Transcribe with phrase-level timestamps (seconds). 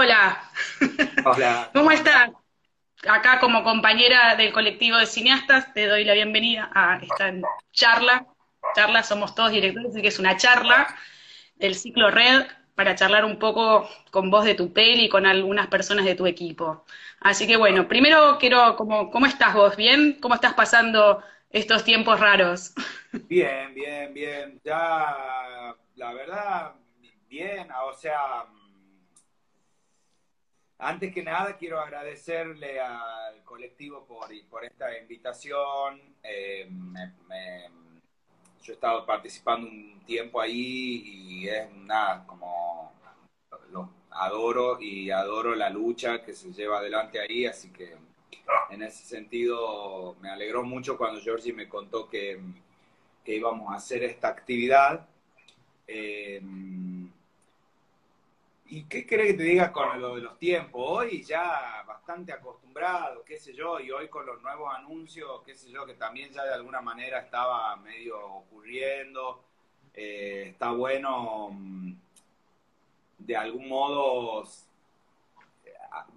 [0.00, 0.40] Hola.
[1.24, 1.70] Hola.
[1.74, 2.30] ¿Cómo estás?
[3.08, 7.34] Acá como compañera del colectivo de cineastas te doy la bienvenida a esta
[7.72, 8.24] charla.
[8.76, 10.86] Charla, somos todos directores, así que es una charla
[11.56, 15.66] del ciclo Red para charlar un poco con vos de tu peli y con algunas
[15.66, 16.84] personas de tu equipo.
[17.18, 19.74] Así que bueno, primero quiero, ¿cómo, cómo estás vos?
[19.74, 20.16] ¿Bien?
[20.20, 22.72] ¿Cómo estás pasando estos tiempos raros?
[23.28, 24.60] Bien, bien, bien.
[24.64, 26.74] Ya, la verdad,
[27.28, 28.46] bien, o sea,
[30.78, 36.00] antes que nada quiero agradecerle al colectivo por, por esta invitación.
[36.22, 36.68] Eh,
[38.62, 42.92] yo he estado participando un tiempo ahí y es nada, como
[43.72, 47.96] lo adoro y adoro la lucha que se lleva adelante ahí, así que
[48.70, 52.38] en ese sentido me alegró mucho cuando Georgie me contó que,
[53.24, 55.06] que íbamos a hacer esta actividad.
[55.86, 56.42] Eh,
[58.70, 60.82] ¿Y qué crees que te diga con lo de los tiempos?
[60.84, 65.70] Hoy ya bastante acostumbrado, qué sé yo, y hoy con los nuevos anuncios, qué sé
[65.70, 69.42] yo, que también ya de alguna manera estaba medio ocurriendo.
[69.94, 71.92] Eh, está bueno mm,
[73.18, 74.44] de algún modo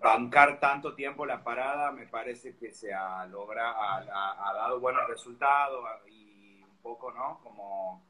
[0.02, 5.85] bancar tanto tiempo la parada, me parece que se ha logrado, ha dado buenos resultados
[6.09, 7.39] y un poco, ¿no?
[7.41, 8.03] Como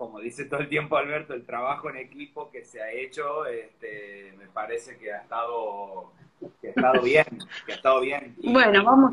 [0.00, 4.32] como dice todo el tiempo Alberto, el trabajo en equipo que se ha hecho, este,
[4.38, 6.10] me parece que ha estado,
[6.58, 7.26] que ha estado bien,
[7.66, 8.34] que ha estado bien.
[8.42, 9.10] bueno, vamos.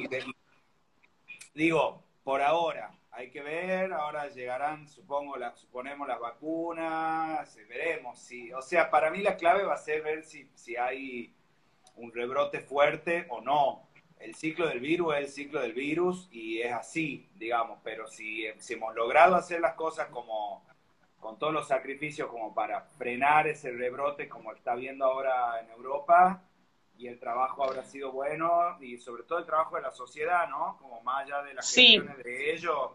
[1.53, 8.17] digo, por ahora, hay que ver, ahora llegarán, supongo, la, suponemos las vacunas, veremos.
[8.17, 11.35] Si, o sea, para mí la clave va a ser ver si, si hay
[11.97, 13.89] un rebrote fuerte o no.
[14.19, 18.45] El ciclo del virus es el ciclo del virus y es así, digamos, pero si,
[18.59, 20.65] si hemos logrado hacer las cosas como
[21.27, 26.41] con todos los sacrificios como para frenar ese rebrote como está viendo ahora en Europa
[26.97, 30.77] y el trabajo habrá sido bueno y sobre todo el trabajo de la sociedad, ¿no?
[30.77, 32.91] Como más allá de las gestiones de ellos,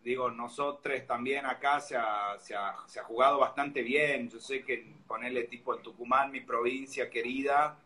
[0.00, 4.64] digo, nosotros también acá se ha, se, ha, se ha jugado bastante bien, yo sé
[4.64, 7.78] que ponerle tipo en Tucumán, mi provincia querida,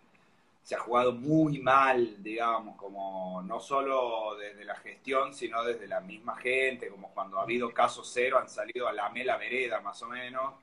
[0.62, 6.00] se ha jugado muy mal, digamos, como no solo desde la gestión, sino desde la
[6.00, 10.00] misma gente, como cuando ha habido casos cero, han salido a la mela vereda, más
[10.02, 10.54] o menos,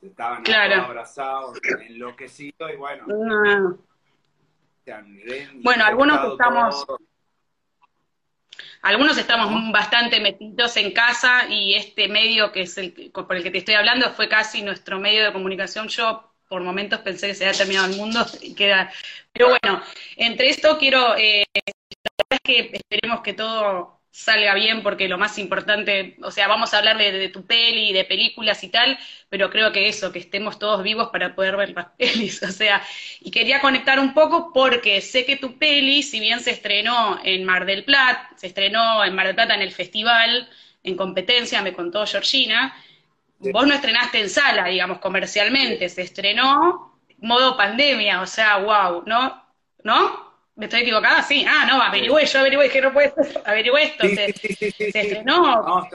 [0.00, 1.58] estaban abrazados,
[1.88, 3.06] enloquecidos, y bueno.
[5.62, 6.86] bueno, algunos estamos...
[8.82, 13.50] Algunos estamos bastante metidos en casa y este medio que es el por el que
[13.50, 15.88] te estoy hablando fue casi nuestro medio de comunicación.
[15.88, 18.92] Yo por momentos pensé que se había terminado el mundo y queda.
[19.32, 19.82] Pero bueno,
[20.16, 25.18] entre esto quiero, eh, la verdad es que esperemos que todo salga bien porque lo
[25.18, 28.98] más importante, o sea, vamos a hablar de, tu peli, de películas y tal,
[29.28, 32.82] pero creo que eso, que estemos todos vivos para poder ver las pelis, o sea,
[33.20, 37.44] y quería conectar un poco porque sé que tu peli, si bien se estrenó en
[37.44, 40.48] Mar del Plata, se estrenó en Mar del Plata en el festival,
[40.82, 42.74] en competencia, me contó Georgina,
[43.38, 49.42] Vos no estrenaste en sala, digamos, comercialmente, se estrenó modo pandemia, o sea, wow, ¿no?
[49.84, 50.26] ¿No?
[50.54, 51.22] ¿Me estoy equivocada?
[51.22, 55.86] Sí, ah, no, averigüé, yo averigüé que no puede ser, averigüé esto, se, estrenó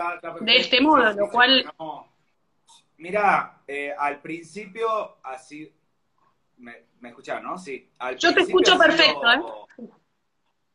[0.42, 1.72] de este modo, lo cual...
[2.98, 5.74] Mira, eh, al principio así,
[6.58, 7.58] me, me escucharon, ¿no?
[7.58, 7.90] Sí.
[8.20, 9.42] yo te escucho perfecto, ¿eh?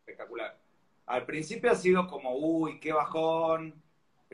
[0.01, 0.59] Espectacular.
[1.07, 3.81] Al principio ha sido como, uy, qué bajón,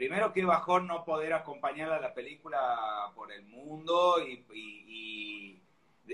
[0.02, 4.44] primero qué bajón no poder acompañar a la película por el mundo y,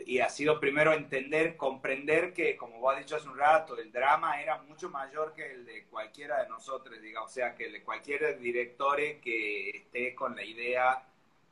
[0.04, 3.90] y, ha sido primero entender, comprender que, como vos has dicho hace un rato, el
[3.90, 7.72] drama era mucho mayor que el de cualquiera de nosotros, digamos, o sea, que el
[7.72, 11.02] de cualquier director que esté con la idea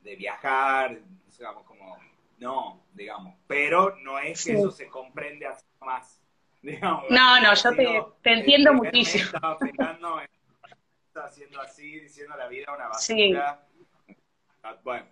[0.03, 0.99] de viajar,
[1.35, 1.97] digamos, como,
[2.37, 6.21] no, digamos, pero no es que eso se comprende así más.
[6.61, 9.39] Digamos, no, no, yo te, te entiendo muchísimo
[11.25, 13.65] haciendo así, diciendo la vida una basura.
[14.63, 15.05] Ah, bueno,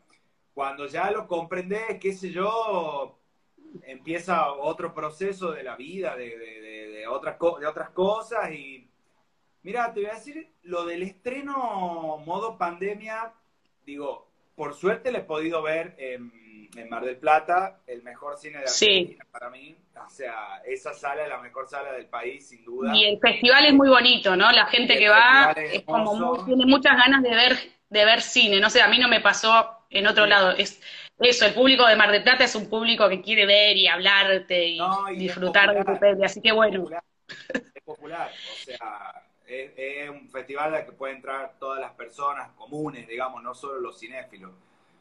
[0.54, 3.20] cuando ya lo comprende qué sé yo,
[3.84, 8.90] empieza otro proceso de la vida, de, de, otras, de otras cosas y...
[9.64, 13.34] Mira, te voy a decir, lo del estreno modo pandemia,
[13.84, 16.32] digo, por suerte le he podido ver en
[16.78, 19.76] en Mar del Plata, el mejor cine de Argentina para mí.
[19.96, 22.96] O sea, esa sala es la mejor sala del país, sin duda.
[22.96, 24.52] Y el festival es muy bonito, ¿no?
[24.52, 27.58] La gente que va es, como tiene muchas ganas de ver,
[27.90, 28.60] de ver cine.
[28.60, 30.52] No sé, a mí no me pasó en otro lado.
[30.52, 30.82] Es
[31.20, 34.68] eso, el público de Mar del Plata es un público que quiere ver y hablarte
[34.68, 34.80] y,
[35.16, 36.88] disfrutar de tu peli, así que bueno.
[37.54, 42.52] Es popular, o sea, es, es un festival al que pueden entrar todas las personas
[42.52, 44.52] comunes, digamos, no solo los cinéfilos.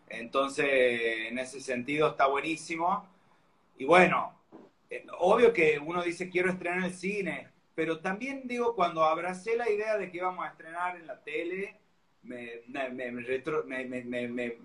[0.08, 0.66] Entonces,
[1.28, 3.06] en ese sentido está buenísimo.
[3.78, 4.34] Y bueno,
[5.18, 9.96] obvio que uno dice quiero estrenar el cine, pero también digo, cuando abracé la idea
[9.96, 11.76] de que íbamos a estrenar en la tele,
[12.22, 14.56] me, me,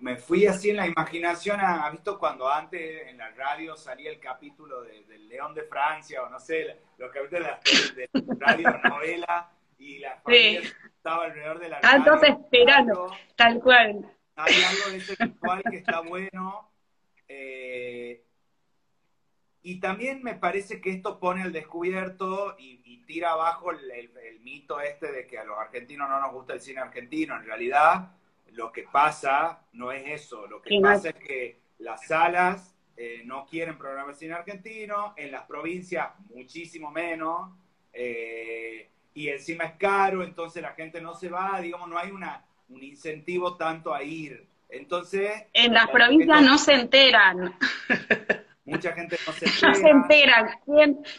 [0.00, 4.18] me, fui así en la imaginación, ¿ha visto cuando antes en la radio salía el
[4.18, 8.80] capítulo de, del León de Francia o no sé, los capítulos de, la, de radio
[8.84, 11.96] novela y la familia estaba alrededor de la radio.
[11.98, 14.12] Entonces esperando, tal cual.
[14.36, 16.70] Hay algo de ese cual que está bueno.
[17.28, 18.24] Eh,
[19.62, 25.12] y también me parece que esto pone al descubierto y, tira abajo el, mito este
[25.12, 27.36] de que a los argentinos no nos gusta el cine argentino.
[27.36, 28.12] En realidad,
[28.52, 30.46] lo que pasa no es eso.
[30.46, 35.44] Lo que pasa es que las salas eh, no quieren programar cine argentino, en las
[35.44, 37.50] provincias muchísimo menos,
[37.92, 42.44] eh, y encima es caro, entonces la gente no se va, digamos, no hay una,
[42.72, 44.46] un incentivo tanto a ir.
[44.68, 45.30] Entonces...
[45.52, 47.54] En las provincias no se enteran.
[48.64, 49.68] Mucha gente no se entera.
[49.68, 50.58] No se enteran.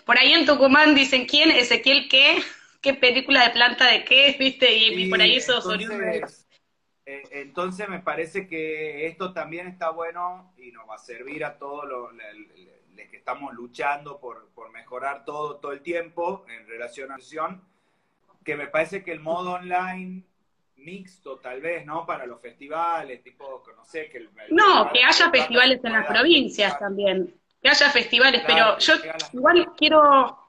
[0.06, 1.52] Por ahí en Tucumán dicen, ¿quién?
[1.52, 2.42] ¿Ezequiel qué?
[2.82, 4.36] ¿Qué película de planta de qué?
[4.40, 4.74] ¿Viste?
[4.74, 6.48] Y, por ahí eso entonces,
[7.06, 11.58] eh, entonces me parece que esto también está bueno y nos va a servir a
[11.58, 12.12] todos los,
[13.10, 17.62] que estamos luchando por, por, mejorar todo todo el tiempo en relación a acción,
[18.44, 20.24] que me parece que el modo online
[20.84, 22.06] mixto tal vez, ¿no?
[22.06, 24.28] Para los festivales, tipo, no sé, que...
[24.50, 28.94] no, que haya festivales en las provincias también, que haya festivales, pero yo
[29.34, 30.40] igual quiero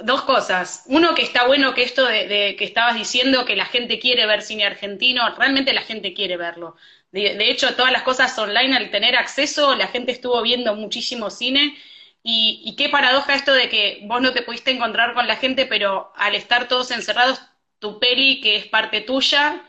[0.00, 0.84] dos cosas.
[0.86, 4.42] Uno, que está bueno que esto de, que estabas diciendo que la gente quiere ver
[4.42, 6.76] cine argentino, realmente la gente quiere verlo.
[7.12, 11.30] De, de, hecho, todas las cosas online, al tener acceso, la gente estuvo viendo muchísimo
[11.30, 11.76] cine.
[12.22, 15.66] Y, y qué paradoja esto de que vos no te pudiste encontrar con la gente,
[15.66, 17.40] pero al estar todos encerrados
[17.84, 19.62] tu peli, que es parte tuya,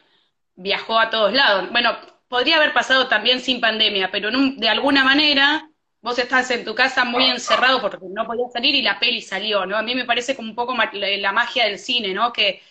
[0.56, 1.70] viajó a todos lados.
[1.70, 1.98] Bueno,
[2.30, 5.70] podría haber pasado también sin pandemia, pero de alguna manera
[6.00, 9.66] vos estás en tu casa muy encerrado porque no podías salir y la peli salió,
[9.66, 9.76] ¿no?
[9.76, 12.32] A mí me parece como un poco la magia del cine, ¿no?
[12.32, 12.62] Que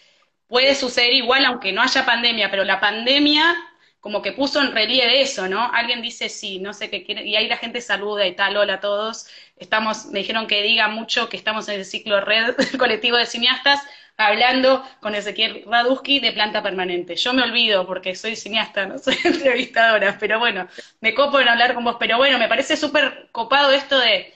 [0.46, 3.55] puede suceder igual aunque no haya pandemia, pero la pandemia
[4.00, 5.70] como que puso en relieve eso, ¿no?
[5.73, 8.75] Alguien dice sí, no sé qué quiere, y ahí la gente saluda y tal, hola
[8.75, 9.26] a todos.
[9.56, 13.81] Estamos, me dijeron que diga mucho que estamos en el ciclo red colectivo de cineastas,
[14.16, 17.16] hablando con Ezequiel Raduski de planta permanente.
[17.16, 20.69] Yo me olvido porque soy cineasta, no soy entrevistadora, pero bueno,
[21.00, 21.96] me copo en hablar con vos.
[21.99, 24.32] Pero bueno, me parece súper copado esto de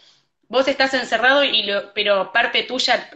[0.49, 3.11] vos estás encerrado, y lo, pero parte tuya,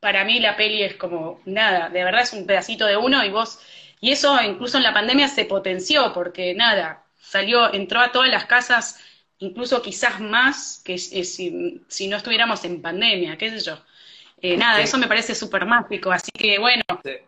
[0.00, 3.30] para mí la peli es como nada, de verdad es un pedacito de uno y
[3.30, 3.60] vos,
[4.00, 8.46] y eso incluso en la pandemia se potenció porque nada, salió, entró a todas las
[8.46, 9.00] casas,
[9.38, 11.24] incluso quizás más que si,
[11.88, 13.78] si no estuviéramos en pandemia, qué sé yo.
[14.40, 16.84] Eh, nada, eso me parece súper mágico, así que bueno.
[17.02, 17.24] Te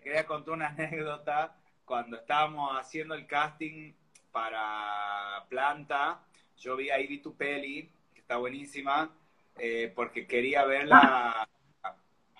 [0.00, 1.56] quería contar una anécdota.
[1.84, 3.92] Cuando estábamos haciendo el casting
[4.30, 6.20] para Planta,
[6.56, 9.10] yo vi a Ivy Tupeli, que está buenísima,
[9.58, 11.48] eh, porque quería verla,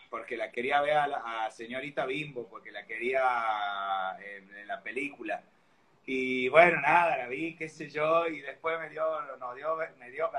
[0.08, 5.42] porque la quería ver a la señorita Bimbo, porque la quería en, la película.
[6.06, 9.04] Y bueno, nada, la vi, qué sé yo, y después me dio,
[9.38, 10.30] nos dio, me dio,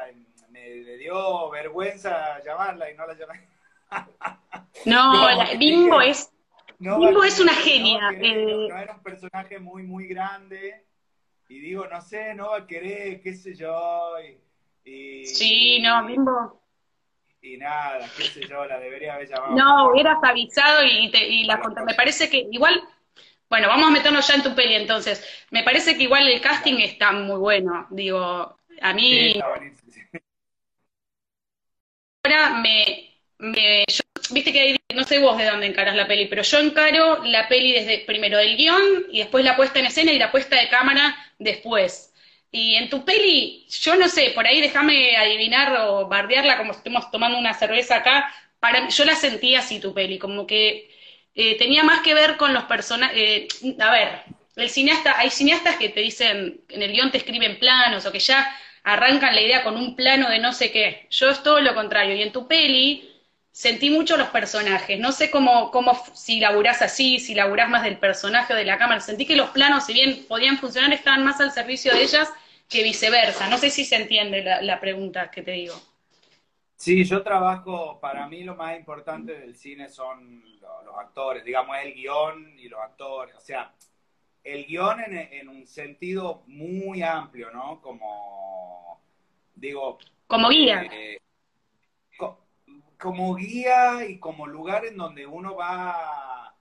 [0.52, 3.48] me, dio vergüenza llamarla y no la llamé.
[4.86, 5.28] No,
[5.60, 6.32] Bimbo es,
[6.80, 8.10] Bimbo es una genia.
[8.20, 8.68] Eh.
[8.70, 10.86] No, era un personaje muy, muy grande
[11.50, 14.14] y digo, no sé, no va a querer, qué sé yo.
[14.84, 16.62] Y, sí, no, Bimbo.
[17.42, 19.56] Y nada, qué sé yo, la debería haber llamado.
[19.56, 21.82] No, hubieras avisado y, te, y la conté.
[21.84, 22.82] Me parece que igual
[23.52, 25.46] bueno, vamos a meternos ya en tu peli entonces.
[25.50, 27.86] Me parece que igual el casting está muy bueno.
[27.90, 29.34] Digo, a mí.
[32.62, 33.10] Me.
[34.32, 37.72] Viste que no sé vos de dónde encaras la peli, pero yo encaro la peli
[37.74, 41.16] desde primero del guion y después la puesta en escena y la puesta de cámara
[41.40, 42.14] después.
[42.52, 47.10] Y en tu peli, yo no sé, por ahí déjame adivinar o bardearla como estemos
[47.12, 48.34] tomando una cerveza acá.
[48.90, 50.92] Yo la sentí así tu peli, como que
[51.34, 53.18] eh, tenía más que ver con los personajes.
[53.18, 53.48] Eh,
[53.80, 54.24] a ver,
[54.56, 58.20] el cineasta, hay cineastas que te dicen, en el guion te escriben planos o que
[58.20, 61.08] ya arrancan la idea con un plano de no sé qué.
[61.10, 62.16] Yo es todo lo contrario.
[62.16, 63.12] Y en tu peli
[63.52, 65.00] sentí mucho los personajes.
[65.00, 68.78] No sé cómo, cómo si laburás así, si laburás más del personaje o de la
[68.78, 69.02] cámara.
[69.02, 72.32] Sentí que los planos, si bien podían funcionar, estaban más al servicio de ellas
[72.70, 73.50] que viceversa.
[73.50, 75.76] No sé si se entiende la, pregunta que te digo.
[76.78, 81.94] Sí, yo trabajo, para mí lo más importante del cine son los, actores, digamos, el
[81.94, 83.36] guion y los actores.
[83.36, 83.72] O sea,
[84.44, 87.82] el guion en, un sentido muy amplio, ¿no?
[87.82, 89.02] Como,
[89.56, 89.98] digo...
[90.28, 90.84] Como guía.
[90.92, 91.18] Eh,
[92.98, 96.56] como guía y como lugar en donde uno va,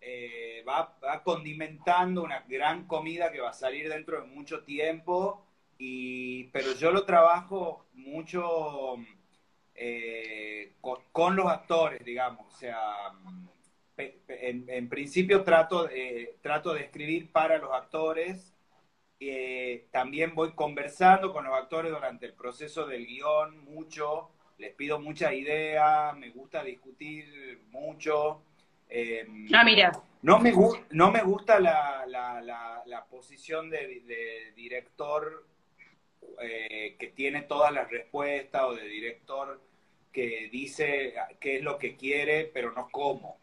[0.00, 5.46] eh, va, va condimentando una gran comida que va a salir dentro de mucho tiempo
[5.78, 8.96] y, pero yo lo trabajo mucho
[9.74, 10.72] eh,
[11.12, 12.46] con, los actores, digamos.
[12.46, 12.80] O sea,
[13.96, 15.88] en, principio trato,
[16.40, 18.54] trato de escribir para los actores.
[19.20, 24.30] Eh, también voy conversando con los actores durante el proceso del guion mucho.
[24.58, 28.42] Les pido mucha idea, me gusta discutir mucho.
[28.88, 29.92] Em, ah, mira.
[30.22, 30.52] No me,
[30.90, 35.46] no me gusta la, la, posición de, director
[36.40, 39.60] eh, que tiene todas las respuestas o de director
[40.12, 43.38] que dice qué es lo que quiere, pero no cómo.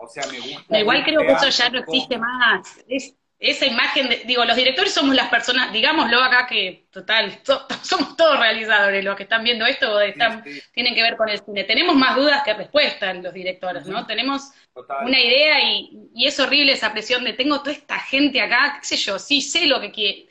[0.00, 0.78] O sea, me gusta.
[0.78, 2.78] Igual creo que eso ya no existe más.
[2.88, 7.40] Es, esa imagen, de, digo, los directores somos las personas, digámoslo acá que, total,
[7.82, 11.64] somos todos realizadores, los que están viendo esto están, tienen que ver con el cine.
[11.64, 14.06] Tenemos más dudas que respuestas los directores, ¿no?
[14.06, 18.76] Tenemos una idea y, y, es horrible esa presión de tengo toda esta gente acá,
[18.78, 20.30] qué sé yo, sí sé lo que quiero,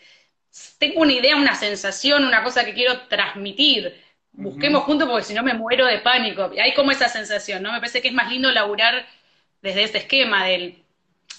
[0.77, 4.03] tengo una idea, una sensación, una cosa que quiero transmitir.
[4.31, 6.51] Busquemos juntos porque si no me muero de pánico.
[6.61, 7.71] Hay como esa sensación, ¿no?
[7.73, 9.05] Me parece que es más lindo laburar
[9.61, 10.83] desde este esquema del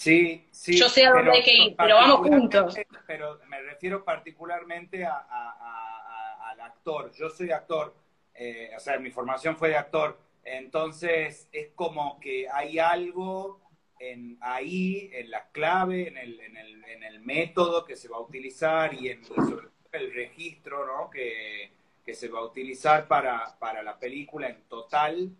[0.00, 0.78] Sí, sí.
[0.78, 2.74] Yo sé a dónde hay que ir, pero vamos juntos.
[3.06, 7.12] Pero me refiero particularmente al actor.
[7.12, 7.94] Yo soy actor,
[8.34, 10.18] eh, o sea, mi formación fue de actor.
[10.42, 13.60] Entonces, es como que hay algo
[13.98, 18.16] en, ahí, en la clave, en el, en, el, en el método que se va
[18.16, 21.10] a utilizar y, en, sobre todo el registro ¿no?
[21.10, 21.72] que,
[22.02, 25.30] que se va a utilizar para, para la película en total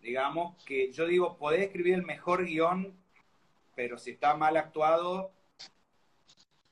[0.00, 3.00] digamos, que yo digo, podés escribir el mejor guion
[3.80, 5.32] pero si está mal actuado,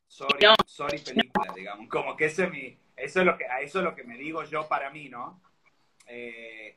[0.06, 1.88] sorry, sorry película, digamos.
[1.88, 4.44] Como que ese es mi, eso es lo que, eso es lo que me digo
[4.44, 5.40] yo para mí, ¿no?
[6.06, 6.76] Eh,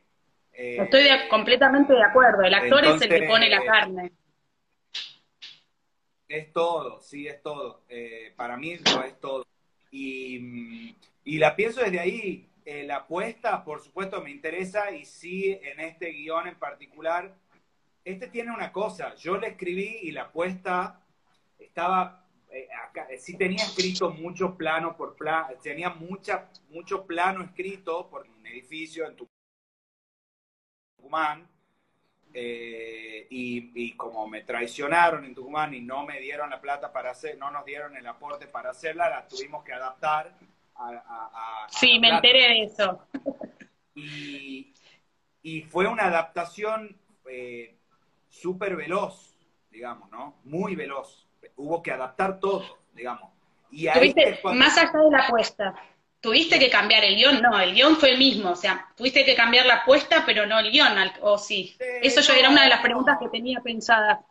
[0.54, 4.12] eh, Estoy completamente de acuerdo, el actor es el que pone la carne.
[6.30, 7.84] Es todo, sí, es todo.
[7.90, 9.46] Eh, para mí lo es todo.
[9.92, 12.50] Y, y la pienso desde ahí.
[12.66, 17.36] La apuesta, por supuesto, me interesa y sí, en este guion en particular,
[18.04, 21.02] este tiene una cosa, yo le escribí y la apuesta
[21.60, 27.44] estaba, eh, acá, eh, sí tenía escrito mucho plano por plano, tenía mucha, mucho plano
[27.44, 29.16] escrito por un edificio en
[30.98, 31.48] Tucumán,
[32.34, 37.38] eh, y, como me traicionaron en Tucumán y no me dieron la plata para hacer,
[37.38, 40.34] no nos dieron el aporte para hacerla, la tuvimos que adaptar
[40.90, 41.68] a...
[41.70, 43.06] sí, me enteré de eso.
[43.96, 44.74] Y,
[45.42, 46.98] y fue una adaptación
[47.30, 47.78] eh,
[48.30, 49.36] súper veloz,
[49.70, 50.40] digamos, ¿no?
[50.44, 51.28] Muy veloz.
[51.56, 53.32] Hubo que adaptar todo, digamos.
[53.72, 54.14] Y ahí
[54.54, 55.76] más allá de la apuesta,
[56.20, 57.42] ¿tuviste que cambiar el guion?
[57.42, 60.60] No, el guion fue el mismo, o sea, tuviste que cambiar la apuesta, pero no
[60.60, 61.78] el guion, ¿o sí?
[62.02, 64.26] Eso yo era una de las preguntas que tenía pensada.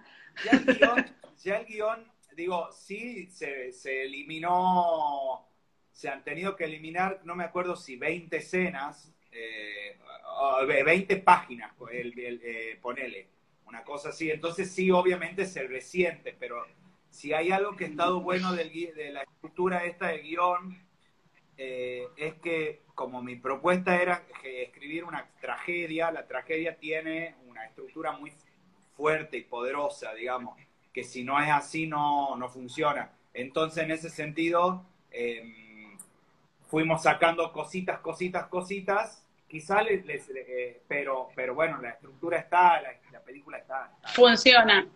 [0.44, 5.49] Ya el guion, ya el guion digo, sí, se, se, eliminó,
[6.00, 9.98] se han tenido que eliminar, no me acuerdo si 20 escenas, eh,
[10.82, 13.28] 20 páginas, el, eh, ponele
[13.66, 14.30] una cosa así.
[14.30, 16.64] Entonces sí, obviamente se resiente, pero
[17.10, 20.82] si hay algo que ha estado bueno del, de la estructura esta de guion,
[21.58, 28.12] eh, es que como mi propuesta era escribir una tragedia, la tragedia tiene una estructura
[28.12, 28.32] muy
[28.96, 30.56] fuerte y poderosa, digamos,
[30.94, 33.12] que si no es así no, no funciona.
[33.34, 35.69] Entonces, en ese sentido, em,
[36.70, 43.20] fuimos sacando cositas, cositas, cositas, quizá les, eh, pero, pero bueno, la estructura está, la,
[43.20, 43.90] película está.
[44.12, 44.86] Funciona.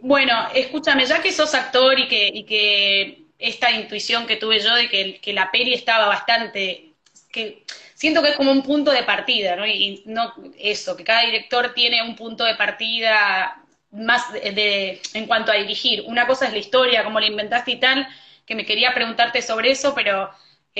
[0.00, 4.74] Bueno, escúchame, ya que sos actor y que, y que esta intuición que tuve yo
[4.74, 6.92] de que, que, la peli estaba bastante,
[7.30, 7.64] que
[7.94, 9.66] siento que es como un punto de partida, ¿no?
[9.66, 15.52] Y no eso, que cada director tiene un punto de partida más de, en cuanto
[15.52, 16.04] a dirigir.
[16.06, 18.06] Una cosa es la historia, cómo la inventaste y tal,
[18.46, 20.30] que me quería preguntarte sobre eso, pero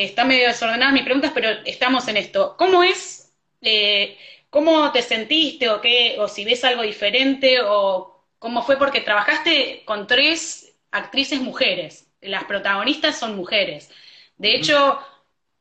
[0.05, 2.57] está medio desordenadas mis preguntas, pero estamos en esto.
[2.57, 4.17] ¿Cómo es eh,
[4.51, 8.79] ¿Cómo te sentiste o qué, o si ves algo diferente o cómo fue?
[8.79, 13.91] Porque trabajaste con tres actrices mujeres, las protagonistas son mujeres.
[14.39, 15.01] De hecho,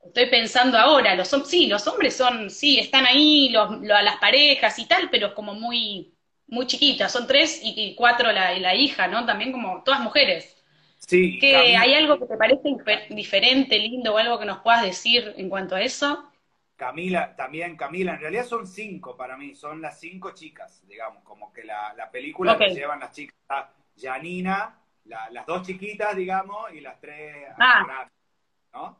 [0.05, 4.85] estoy pensando ahora, los sí, los hombres son, sí, están ahí, los, las parejas y
[4.85, 6.13] tal, pero como muy,
[6.47, 9.25] muy chiquitas, son tres y, cuatro la, la hija, ¿no?
[9.25, 10.56] También como todas mujeres.
[11.07, 11.39] Sí.
[11.39, 12.75] Que ¿Hay algo que te parece
[13.09, 16.29] diferente, lindo o algo que nos puedas decir en cuanto a eso?
[16.75, 21.51] Camila, también Camila, en realidad son cinco para mí, son las cinco chicas, digamos, como
[21.51, 23.35] que la, la película que llevan las chicas,
[23.99, 28.07] Janina, las dos chiquitas, digamos, y las tres ah.
[28.73, 28.99] ¿no?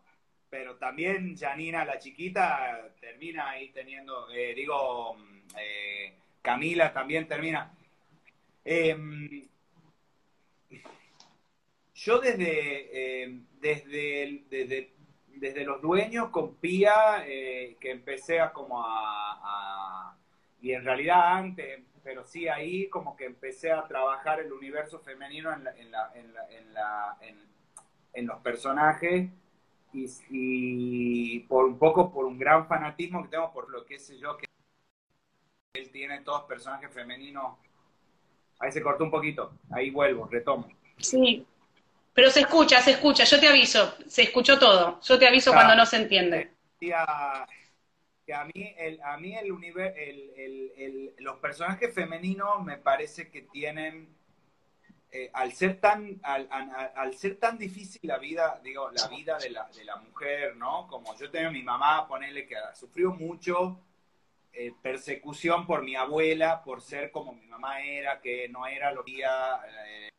[0.50, 5.18] Pero también Janina, la chiquita, termina ahí teniendo, eh, digo,
[5.60, 7.74] eh, Camila también termina.
[8.64, 9.48] Em,
[11.98, 14.98] yo desde, em, desde, desde
[15.40, 20.16] desde los dueños con Pía, eh, que empecé a como a,
[20.62, 25.52] y en realidad antes, pero sí ahí como que empecé a trabajar el universo femenino
[25.54, 27.18] en, en, la, en, la,
[28.14, 29.30] en, los personajes
[29.94, 34.18] y, y, por un poco por un gran fanatismo que tengo por lo que sé
[34.18, 34.48] yo que
[35.74, 37.58] él tiene todos personajes femeninos.
[38.60, 40.68] Ahí se cortó un poquito, ahí vuelvo, retomo.
[40.98, 41.46] Sí,
[42.18, 45.00] pero se escucha, se escucha, yo te aviso, se escuchó todo.
[45.02, 46.52] Yo te aviso cuando no se entiende.
[46.80, 49.52] Que a mí, el, a mí el,
[50.36, 54.18] el, los personajes femeninos me parece que tienen,
[55.12, 59.52] eh, al, ser tan, al, al, ser tan difícil la vida, digo, la vida de
[59.52, 60.88] la, de la mujer, ¿no?
[60.88, 63.80] Como yo tengo a mi mamá, ponerle que sufrió mucho
[64.54, 69.06] eh, persecución por mi abuela, por ser como mi mamá era, que no era lo
[69.06, 70.10] que eh,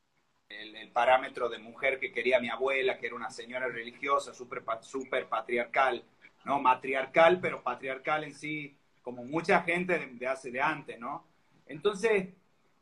[0.48, 5.28] el, parámetro de mujer que quería mi abuela, que era una señora religiosa, súper super
[5.28, 6.02] patriarcal,
[6.44, 6.60] ¿no?
[6.60, 11.24] Matriarcal, pero patriarcal en sí, como mucha gente de, hace de antes, ¿no?
[11.66, 12.28] Entonces,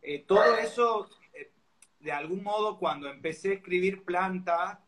[0.01, 1.51] eh, todo eso, eh,
[2.01, 4.81] de algún modo, cuando empecé a escribir planta,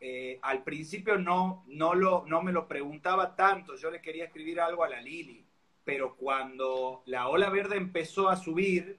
[0.00, 4.60] eh, al principio no, no, lo, no me lo preguntaba tanto, yo le quería escribir
[4.60, 5.44] algo a la Lili,
[5.84, 8.98] pero cuando la ola verde empezó a subir,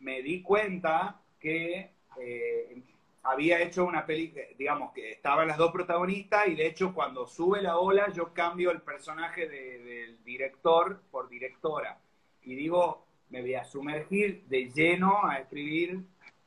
[0.00, 2.82] me di cuenta que eh,
[3.22, 7.62] había hecho una película, digamos, que estaban las dos protagonistas y de hecho cuando sube
[7.62, 11.98] la ola yo cambio el personaje del director por directora.
[12.42, 16.00] Y digo, me voy a sumergir de lleno a escribir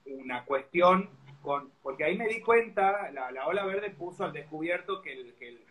[0.05, 1.09] una cuestión
[1.41, 5.49] con, porque ahí me di cuenta, la, ola verde puso al descubierto que el, que
[5.49, 5.65] el,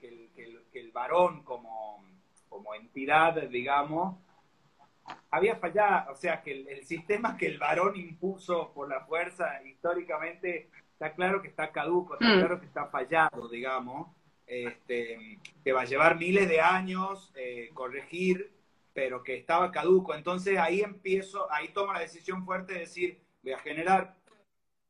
[0.72, 2.04] que el, varón como,
[2.48, 4.16] como entidad, digamos,
[5.34, 10.70] había fallado, o sea, que el, sistema que el varón impuso por la fuerza históricamente
[10.92, 12.38] está claro que está caduco, está mm.
[12.38, 14.14] claro que está fallado, digamos,
[14.46, 18.52] este, que va a llevar miles de años eh, corregir,
[18.92, 20.14] pero que estaba caduco.
[20.14, 24.14] Entonces ahí empiezo, ahí tomo la decisión fuerte de decir, voy a generar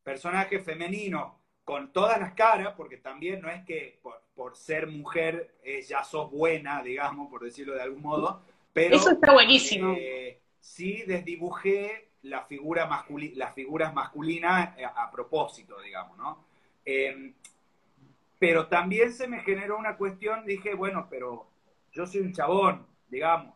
[0.02, 1.32] personajes femeninos
[1.64, 3.98] con todas las caras, porque también no es que
[4.34, 8.42] por, ser mujer eh, ya sos buena, digamos, por decirlo de algún modo,
[8.74, 9.94] eso está buenísimo.
[9.98, 16.44] Eh, sí desdibujé la figura las figuras masculinas eh, a, propósito, digamos, ¿no?
[16.84, 17.34] Em,
[18.38, 21.46] pero también se me generó una cuestión, dije, bueno, pero
[21.92, 23.54] yo soy un chabón, digamos,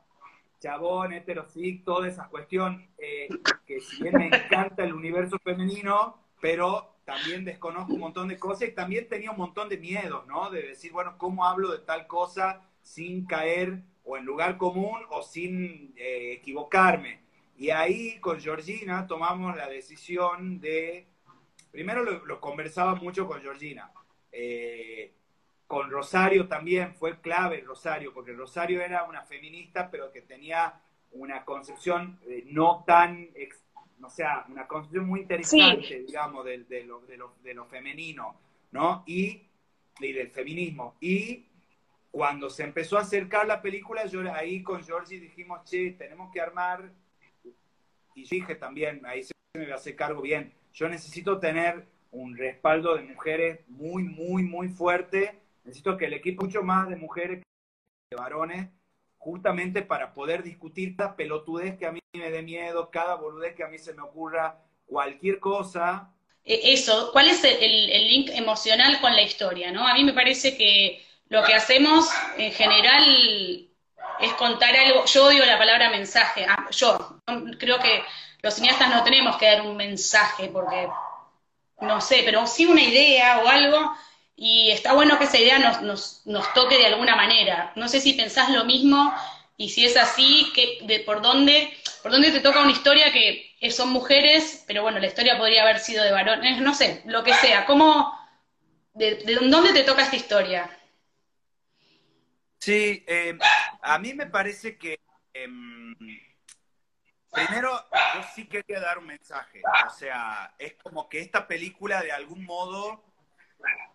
[0.61, 3.29] chabón, heterosexual, toda esa cuestión, eh,
[3.67, 8.69] que si bien me encanta el universo femenino, pero también desconozco un montón de cosas
[8.69, 10.51] y también tenía un montón de miedos, ¿no?
[10.51, 15.23] De decir, bueno, ¿cómo hablo de tal cosa sin caer o en lugar común o
[15.23, 17.21] sin eh, equivocarme.
[17.59, 21.07] Y ahí con Georgina tomamos la decisión de,
[21.71, 23.93] primero lo, conversaba mucho con Georgina,
[24.33, 25.13] eh,
[25.67, 30.81] con Rosario también fue clave Rosario, porque Rosario era una feminista, pero que tenía
[31.13, 33.29] una concepción eh, no tan,
[34.03, 38.37] o sea, una concepción muy interesante, digamos, de, de, lo, de, lo, de, lo, femenino,
[38.71, 39.05] ¿no?
[39.07, 39.43] Y,
[40.01, 40.97] y del feminismo.
[40.99, 41.48] Y
[42.19, 46.41] cuando se empezó a acercar la película, yo ahí con Georgie dijimos, che, tenemos que
[46.41, 46.91] armar,
[48.17, 53.05] y dije también, ahí se me hacer cargo bien, yo necesito tener un respaldo de
[53.05, 58.21] mujeres muy, muy, muy fuerte, necesito que el equipo mucho más de mujeres que de
[58.21, 58.69] varones,
[59.19, 63.63] justamente para poder discutir cada pelotudez que a mí me dé miedo, cada boludez que
[63.63, 66.13] a mí se me ocurra, cualquier cosa.
[66.45, 69.71] E, eso, ¿cuál es el, el link emocional con la historia?
[69.71, 69.87] ¿no?
[69.87, 73.69] A mí me parece que lo que hacemos en general
[74.21, 75.05] es contar algo.
[75.05, 76.47] Yo odio la palabra mensaje.
[76.49, 77.21] Ah, yo
[77.59, 78.03] creo que
[78.43, 80.89] los cineastas no tenemos que dar un mensaje porque,
[81.81, 83.95] no sé, pero sí una idea o algo.
[84.37, 87.73] Y está bueno que esa idea nos, nos, nos toque de alguna manera.
[87.75, 89.13] No sé si pensás lo mismo
[89.57, 93.71] y si es así, que, de, por, dónde, por dónde te toca una historia que
[93.73, 97.35] son mujeres, pero bueno, la historia podría haber sido de varones, no sé, lo que
[97.35, 97.67] sea.
[97.67, 98.17] ¿Cómo,
[98.95, 100.78] de, de dónde te toca esta historia?
[102.69, 103.39] Sí, eh,
[103.81, 105.01] a mí me parece que
[105.33, 105.97] em,
[107.33, 107.73] primero
[108.15, 109.63] yo sí quería dar un mensaje.
[109.87, 113.03] O sea, es como que esta película de algún modo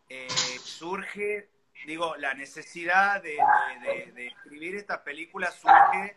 [0.10, 0.28] eh,
[0.64, 1.52] surge,
[1.86, 3.38] digo, la necesidad de,
[4.26, 6.16] escribir esta película surge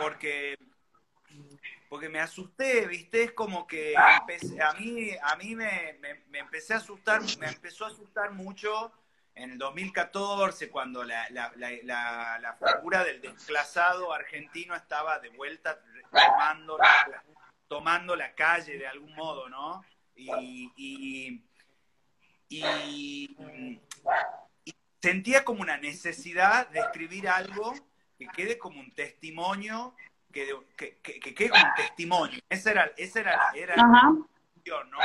[0.00, 0.56] porque
[1.90, 3.24] porque me asusté, ¿viste?
[3.24, 4.24] Es como que a
[4.78, 5.98] mí, a mí me,
[6.30, 8.90] me, empecé a asustar, me empezó a asustar mucho
[9.36, 15.80] en el 2014, cuando la, la, la, figura del desplazado argentino estaba de vuelta
[16.12, 17.24] tomando la,
[17.66, 19.84] tomando la calle de algún modo, ¿no?
[20.14, 21.42] Y, y,
[25.02, 27.74] sentía como una necesidad de escribir algo
[28.16, 29.96] que quede como un testimonio,
[30.32, 32.40] que, que, que, quede como un testimonio.
[32.48, 34.14] Esa era, esa era, era la
[34.52, 34.98] cuestión, ¿no?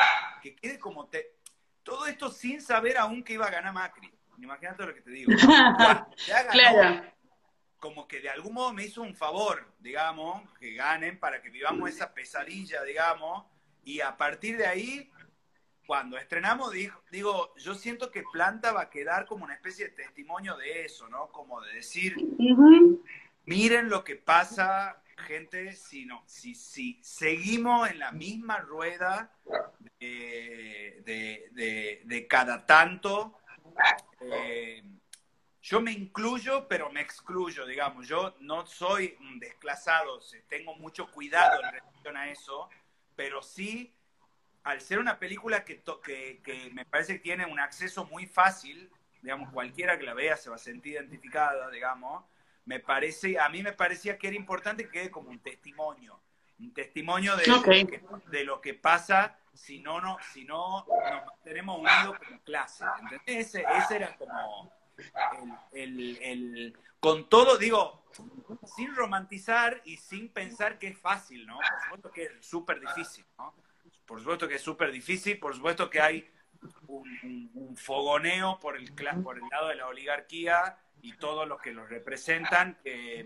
[0.43, 1.07] Que quede como...
[1.07, 1.35] Te...
[1.81, 4.18] Todo esto sin saber aún que iba a ganar Macri.
[4.41, 5.31] Imagínate lo que te digo.
[6.51, 7.03] claro.
[7.77, 11.89] Como que de algún modo me hizo un favor, digamos, que ganen para que vivamos
[11.89, 13.45] esa pesadilla, digamos,
[13.83, 15.09] y a partir de ahí
[15.89, 16.71] cuando estrenamos,
[17.09, 21.09] digo, yo siento que Planta va a quedar como una especie de testimonio de eso,
[21.09, 21.31] ¿no?
[21.31, 22.15] Como de decir,
[23.45, 29.31] miren lo que pasa, gente, si, no, si, si seguimos en la misma rueda
[29.99, 31.07] de,
[32.29, 33.39] cada tanto,
[34.21, 34.83] eh,
[35.61, 41.61] yo me incluyo, pero me excluyo, digamos, yo no soy un desclasado, tengo mucho cuidado
[41.63, 42.69] en relación a eso,
[43.15, 43.93] pero sí
[44.63, 45.81] al ser una película que,
[46.43, 48.89] que, me parece que tiene un acceso muy fácil,
[49.21, 52.23] digamos, cualquiera que la vea se va a sentir identificada, digamos,
[52.65, 56.21] me parece, a mí me parecía que era importante que quede como un testimonio,
[56.59, 62.17] un testimonio de, de lo que pasa si no, no, si no nos mantenemos unidos
[62.25, 63.55] como clase, ¿entendés?
[63.55, 64.71] Ese, era como
[65.71, 68.03] el, el, con todo, digo,
[68.75, 71.57] sin romantizar y sin pensar que es fácil, ¿no?
[71.57, 73.53] Por supuesto que es súper difícil, ¿no?
[74.05, 76.29] Por supuesto que es súper difícil, por supuesto que hay
[76.87, 78.91] un, fogoneo por el,
[79.23, 83.25] por el lado de la oligarquía y todos los que los representan, que,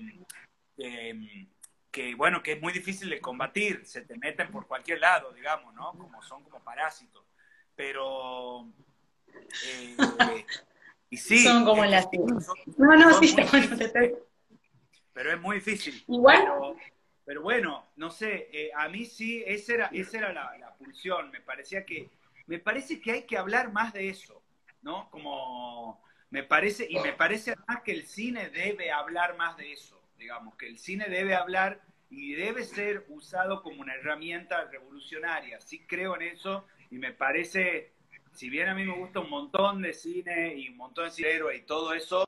[2.16, 5.92] bueno, que es muy difícil de combatir, se te meten por cualquier lado, digamos, ¿no?
[5.92, 7.24] Como son como parásitos.
[7.76, 8.68] Pero...
[9.66, 9.96] Eh,
[11.10, 12.08] y sí, son como las...
[12.78, 13.36] no, no, sí,
[15.14, 16.04] Pero es muy difícil.
[16.08, 16.76] Igual...
[17.26, 21.32] Pero bueno, no sé, eh, a mí sí, esa era, esa era la, pulsión.
[21.32, 22.10] Me parecía que,
[22.48, 24.44] me parece que hay que hablar más de eso,
[24.82, 25.10] ¿no?
[25.10, 30.03] Como, me parece, y me parece además que el cine debe hablar más de eso,
[30.24, 35.60] digamos, que el cine debe hablar y debe ser usado como una herramienta revolucionaria.
[35.60, 37.92] Sí creo en eso y me parece,
[38.32, 41.30] si bien a mí me gusta un montón de cine y un montón de cine
[41.56, 42.24] y todo eso,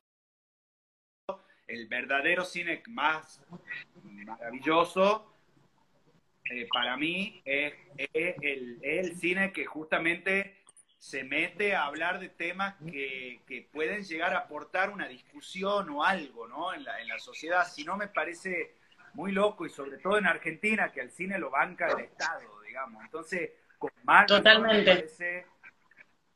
[1.68, 3.42] el verdadero cine más
[4.04, 5.34] maravilloso
[6.52, 7.74] eh, para mí es,
[8.14, 10.55] el, cine que justamente
[11.06, 16.48] se mete a hablar de temas que, pueden llegar a aportar una discusión o algo
[16.48, 16.74] ¿no?
[16.74, 17.68] en, la, en la sociedad.
[17.68, 18.76] Si no, me parece
[19.14, 23.04] muy loco y sobre todo en Argentina que al cine lo banca el Estado, digamos.
[23.04, 25.46] Entonces, con Marx me parece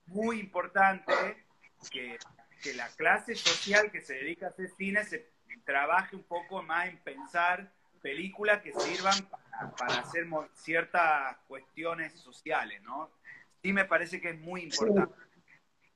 [0.08, 1.46] muy importante
[1.92, 2.18] que
[2.62, 5.30] que la clase social que se dedica a hacer cine se
[5.66, 9.30] trabaje un poco más en pensar películas que sirvan
[9.78, 13.12] para, hacer ciertas cuestiones sociales, ¿no?
[13.62, 15.16] Sí me parece que es muy importante.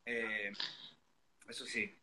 [0.05, 0.51] Eh,
[1.49, 1.93] eso sí.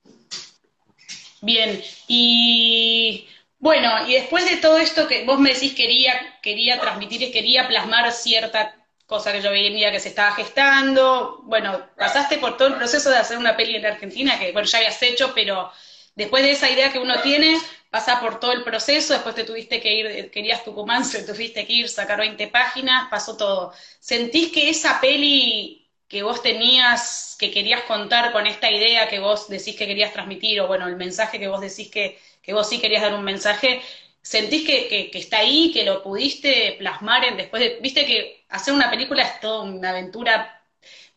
[1.42, 7.22] Bien, y bueno, y después de todo esto que vos me decís quería, quería transmitir
[7.22, 11.40] y quería plasmar cierta cosa que yo veía que se estaba gestando.
[11.44, 14.78] Bueno, pasaste por todo el proceso de hacer una peli en Argentina, que bueno, ya
[14.78, 15.70] habías hecho, pero
[16.14, 17.58] después de esa idea que uno tiene,
[17.90, 21.72] pasa por todo el proceso, después te tuviste que ir, querías Tucumán, te tuviste que
[21.72, 23.72] ir, sacar 20 páginas, pasó todo.
[23.98, 29.48] ¿Sentís que esa peli que vos tenías, que querías contar con esta idea que vos
[29.48, 32.80] decís que querías transmitir, o bueno, el mensaje que vos decís que, que vos sí
[32.80, 33.80] querías dar un mensaje,
[34.22, 38.90] ¿Sentís que, está ahí, que lo pudiste plasmar en después de, viste que hacer una
[38.90, 40.62] película es toda una aventura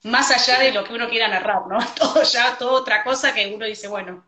[0.03, 1.79] más allá de lo que uno quiera narrar, ¿no?
[1.95, 4.25] Todo ya, toda otra cosa que uno dice, bueno,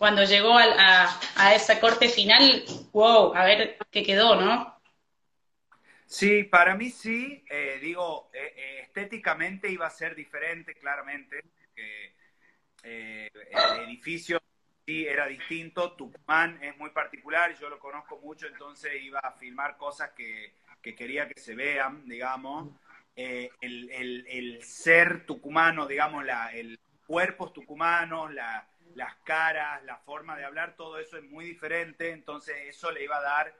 [0.00, 4.80] cuando llegó a, a, ese corte final, wow, a ver qué quedó, ¿no?
[6.06, 12.14] Sí, para mí sí, eh, digo, eh, eh, estéticamente iba a ser diferente, claramente, que
[12.82, 14.40] el edificio
[14.86, 15.92] era distinto.
[15.92, 21.28] Tucumán es muy particular, yo lo conozco mucho, entonces iba a filmar cosas que, quería
[21.28, 22.70] que se vean, digamos.
[23.14, 28.66] Eh, el, ser tucumano, digamos, la, el cuerpos tucumanos, la,
[29.00, 33.16] las caras, la forma de hablar, todo eso es muy diferente, entonces eso le iba
[33.16, 33.54] a dar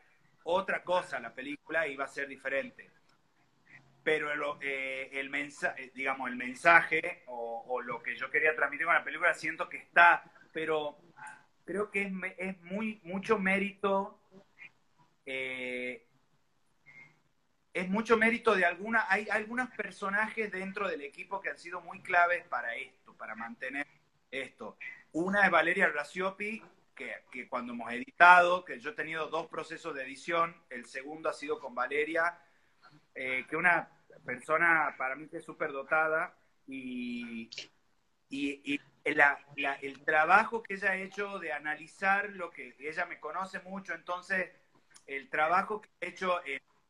[0.45, 2.91] otra cosa a la película, iba a ser diferente.
[4.05, 8.95] Pero eh, el mensaje, eh, digamos, el mensaje o, lo que yo quería transmitir con
[8.95, 10.23] la película siento que está,
[10.53, 10.99] pero
[11.65, 14.21] creo que es, es muy, mucho mérito,
[15.25, 16.07] eh,
[17.73, 22.03] es mucho mérito de alguna, hay algunos personajes dentro del equipo que han sido muy
[22.03, 23.87] claves para esto, para mantener
[24.31, 24.77] esto.
[25.13, 26.63] Una es Valeria Raciopi,
[26.95, 31.29] que, que, cuando hemos editado, que yo he tenido dos procesos de edición, el segundo
[31.29, 32.39] ha sido con Valeria,
[33.15, 33.89] eh, que una
[34.25, 37.51] persona para mí que es súper dotada y,
[38.29, 43.95] y, el trabajo que ella ha hecho de analizar lo que ella me conoce mucho,
[43.95, 44.51] entonces
[45.07, 46.41] el trabajo que ha hecho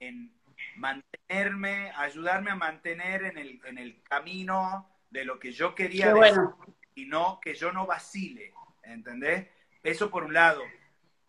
[0.01, 0.33] en,
[0.77, 6.13] mantenerme, ayudarme a mantener en el, en el camino de lo que yo quería
[6.95, 9.49] y no que yo no vacile, ¿entendés?
[9.83, 10.63] Eso por un lado.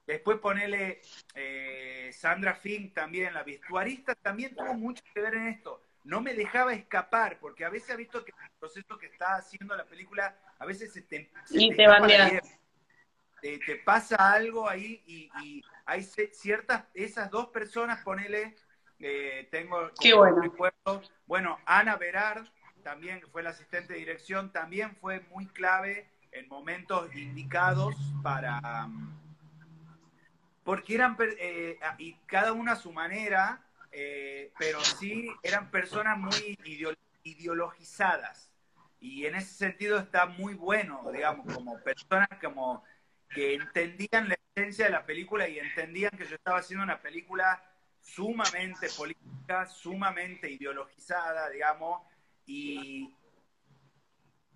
[0.06, 1.02] Después ponele
[1.36, 5.82] eh, Sandra Fink también, la vestuarista también tuvo mucho que ver en esto.
[6.04, 9.76] No me dejaba escapar, porque a veces ha visto que el proceso que está haciendo
[9.76, 11.32] la película, a veces se te,
[13.42, 18.56] te, pasa algo ahí y, hay ciertas, esas dos personas, ponele,
[19.00, 20.42] eh, tengo Qué bueno.
[21.26, 22.48] bueno, Ana Berard,
[22.82, 28.90] también fue la asistente de dirección, también fue muy clave en momentos indicados para...
[30.64, 36.58] Porque eran, eh, y cada una a su manera, eh, pero sí eran personas muy
[37.24, 38.52] ideologizadas.
[39.00, 42.84] Y en ese sentido está muy bueno, digamos, como personas como
[43.30, 47.64] que entendían la esencia de la película y entendían que yo estaba haciendo una película
[48.02, 52.02] sumamente política, sumamente ideologizada, digamos,
[52.46, 53.14] y,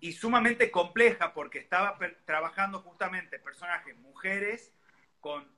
[0.00, 4.72] y sumamente compleja porque estaba trabajando justamente personajes mujeres
[5.20, 5.48] con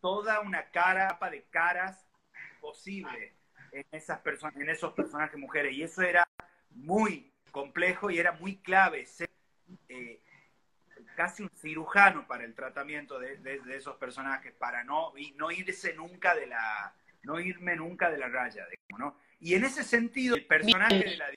[0.00, 2.06] toda una capa de caras
[2.60, 3.34] posible
[3.72, 6.26] en esas personas, en esos personajes mujeres y eso era
[6.70, 9.30] muy complejo y era muy clave ser
[9.88, 10.20] eh,
[11.16, 16.46] casi un cirujano para el tratamiento de, esos personajes para no no irse nunca de
[16.46, 19.20] la no irme nunca de la raya digamos, ¿no?
[19.40, 21.30] y en ese sentido el personaje de la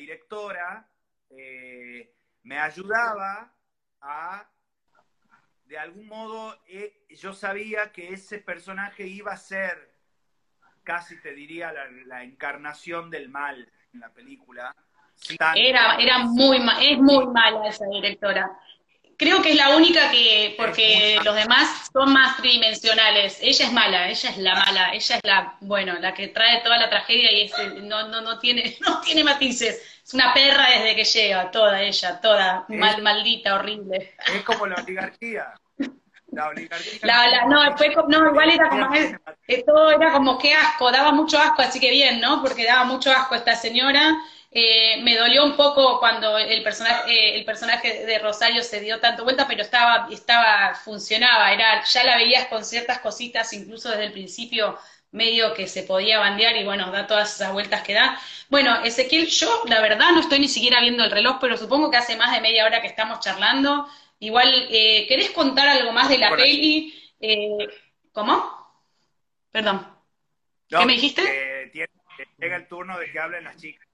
[0.00, 0.88] directora
[1.30, 3.54] eh, me ayudaba
[4.00, 4.48] a,
[5.66, 9.94] de algún modo, eh, yo sabía que ese personaje iba a ser,
[10.82, 11.72] casi te diría,
[12.06, 14.74] la, encarnación del mal en la película.
[15.54, 18.50] Era, era muy, es muy mala esa directora.
[19.20, 23.36] Creo que es la única que, porque los demás son más tridimensionales.
[23.42, 26.78] Ella es mala, ella es la mala, ella es la, bueno, la que trae toda
[26.78, 27.50] la tragedia y
[27.82, 29.78] no, no, no, tiene, no tiene matices.
[30.02, 34.14] Es una perra desde que llega, toda ella, toda mal, maldita, horrible.
[34.34, 35.52] Es como la oligarquía.
[36.32, 37.44] La oligarquía.
[37.46, 38.88] no, fue, no, igual era como,
[39.66, 42.40] todo era como que asco, daba mucho asco, así que bien, ¿no?
[42.40, 44.16] Porque daba mucho asco esta señora
[44.52, 48.98] eh, me dolió un poco cuando el personaje, eh, el personaje de Rosario se dio
[48.98, 54.06] tanto vuelta, pero estaba, estaba, funcionaba, era, ya la veías con ciertas cositas, incluso desde
[54.06, 54.76] el principio
[55.12, 58.18] medio que se podía bandear y bueno, da todas esas vueltas que da.
[58.48, 61.98] Bueno, Ezequiel, yo la verdad no estoy ni siquiera viendo el reloj, pero supongo que
[61.98, 63.88] hace más de media hora que estamos charlando.
[64.18, 66.94] Igual, eh, ¿querés contar algo más de la peli?
[68.12, 68.50] ¿Cómo?
[69.52, 69.86] Perdón.
[70.68, 71.70] ¿Qué me dijiste?
[72.38, 73.89] llega el turno de que hablen las chicas.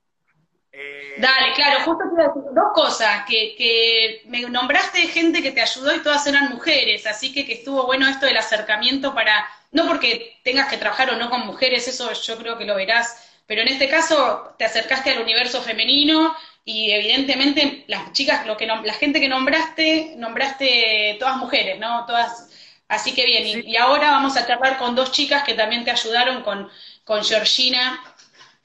[0.78, 5.62] Eh, Dale, claro, justo te decir dos cosas, que, que, me nombraste gente que te
[5.62, 9.86] ayudó y todas eran mujeres, así que que estuvo bueno esto del acercamiento para, no
[9.86, 13.62] porque tengas que trabajar o no con mujeres, eso yo creo que lo verás, pero
[13.62, 18.92] en este caso te acercaste al universo femenino y evidentemente las chicas, lo que la
[18.92, 22.04] gente que nombraste, nombraste todas mujeres, ¿no?
[22.04, 22.50] Todas,
[22.88, 25.90] así que bien, y, y, ahora vamos a charlar con dos chicas que también te
[25.90, 26.68] ayudaron con,
[27.04, 27.98] con Georgina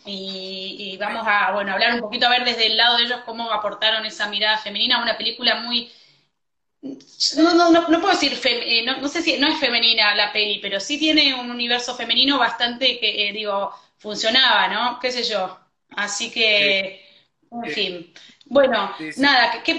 [0.06, 3.52] y, vamos a bueno hablar un poquito a ver desde el lado de ellos cómo
[3.52, 5.92] aportaron esa mirada femenina a una película muy
[7.38, 10.80] no, no, no, puedo decir eh, no, sé si no es femenina la peli pero
[10.80, 15.60] sí tiene un universo femenino bastante que eh, digo funcionaba no qué sé yo
[15.96, 17.06] así que
[17.52, 18.14] en fin
[18.52, 19.78] bueno, nada, ¿qué,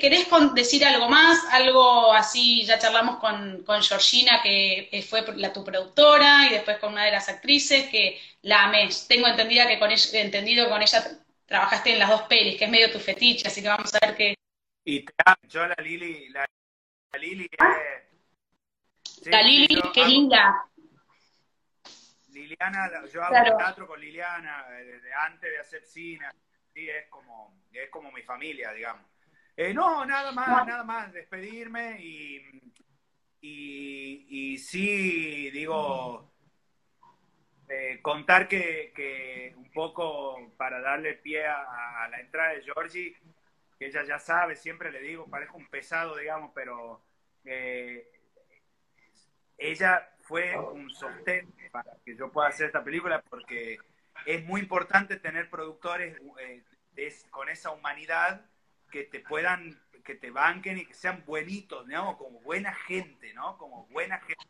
[0.00, 1.44] querés decir algo más?
[1.50, 6.92] Algo así, ya charlamos con, con Georgina, que fue la, tu productora, y después con
[6.92, 8.88] una de las actrices, que la amé.
[9.08, 11.04] Tengo entendida que con ella, entendido con ella
[11.44, 14.14] trabajaste en las dos pelis, que es medio tu fetiche, así que vamos a ver
[14.14, 14.34] qué.
[14.84, 15.04] Y
[15.48, 16.46] yo la Lili, la,
[17.18, 17.74] Lili ¿Ah?
[19.24, 20.64] la Lili, qué linda.
[22.28, 26.26] Liliana, yo hago teatro con Liliana desde antes de hacer cine
[26.74, 29.06] sí, es como, es como mi familia, digamos.
[29.56, 32.42] Eh, no, nada más, nada más, despedirme y,
[33.40, 36.32] y, sí, digo,
[37.68, 43.16] eh, contar que, un poco para darle pie a, la entrada de Georgie,
[43.78, 47.04] que ella ya sabe, siempre le digo, parezco un pesado, digamos, pero
[47.44, 48.10] eh,
[49.56, 53.78] ella fue un sostén para que yo pueda hacer esta película porque
[54.26, 56.62] es muy importante tener productores eh,
[57.30, 58.44] con esa humanidad
[58.90, 63.58] que te puedan, que te banquen y que sean buenitos, digamos, como buena gente, ¿no?
[63.58, 64.44] Como buena gente.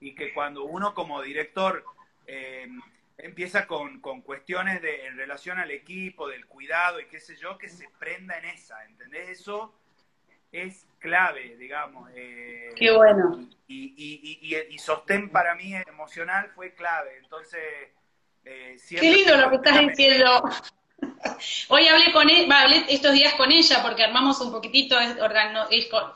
[0.00, 1.84] Y que cuando uno como director
[2.26, 2.68] eh,
[3.18, 7.58] empieza con, con cuestiones de, en relación al equipo, del cuidado y qué sé yo,
[7.58, 9.28] que se prenda en esa, ¿entendés?
[9.40, 9.74] Eso
[10.52, 12.10] es clave, digamos.
[12.14, 13.48] Eh, qué bueno.
[13.66, 17.60] Y, y, y, y, sostén para mí emocional fue clave, entonces...
[18.48, 20.42] Eh, Qué lindo lo que estás diciendo.
[21.68, 24.96] Hoy hablé con ella, hablé estos días con ella porque armamos un poquitito,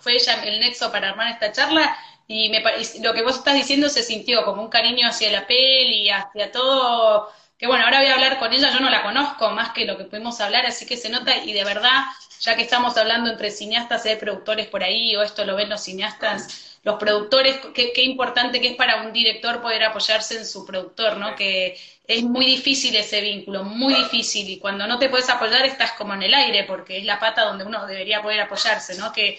[0.01, 1.95] fue ella el nexo para armar esta charla
[2.27, 2.63] y me,
[3.03, 7.31] lo que vos estás diciendo se sintió como un cariño hacia la peli, hacia todo,
[7.59, 9.99] que bueno, ahora voy a hablar con ella, yo no la conozco más que lo
[9.99, 12.05] que pudimos hablar, así que se nota y de verdad,
[12.41, 15.83] ya que estamos hablando entre cineastas, hay productores por ahí, o esto lo ven los
[15.83, 20.67] cineastas, los productores, qué, qué importante que es para un director poder apoyarse en su
[20.67, 21.37] productor, ¿no?
[21.37, 25.93] Que es muy difícil ese vínculo, muy difícil, y cuando no te puedes apoyar estás
[25.93, 29.13] como en el aire, porque es la pata donde uno debería poder apoyarse, ¿no?
[29.13, 29.39] Que,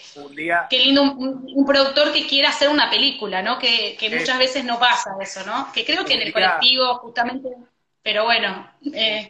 [0.70, 3.60] qué lindo un, productor que quiera hacer una película, ¿no?
[3.60, 5.72] Que, que muchas veces no pasa eso, ¿no?
[5.74, 7.50] Que creo que en el colectivo justamente,
[8.02, 9.30] pero bueno, eh,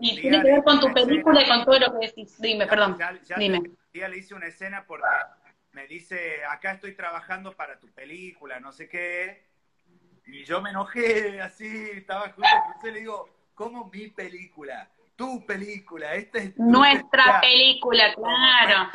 [0.00, 2.34] y tiene que ver con tu película y con todo lo que decís.
[2.38, 2.98] Dime, perdón,
[3.36, 3.60] dime.
[3.92, 5.04] día le hice una escena porque
[5.72, 9.46] me dice, acá estoy trabajando para tu película, no sé qué,
[10.26, 12.46] y yo me enojé así, estaba justo,
[12.84, 14.90] le digo, ¿cómo mi película?
[15.16, 18.90] Tu película, esta es Nuestra película, claro.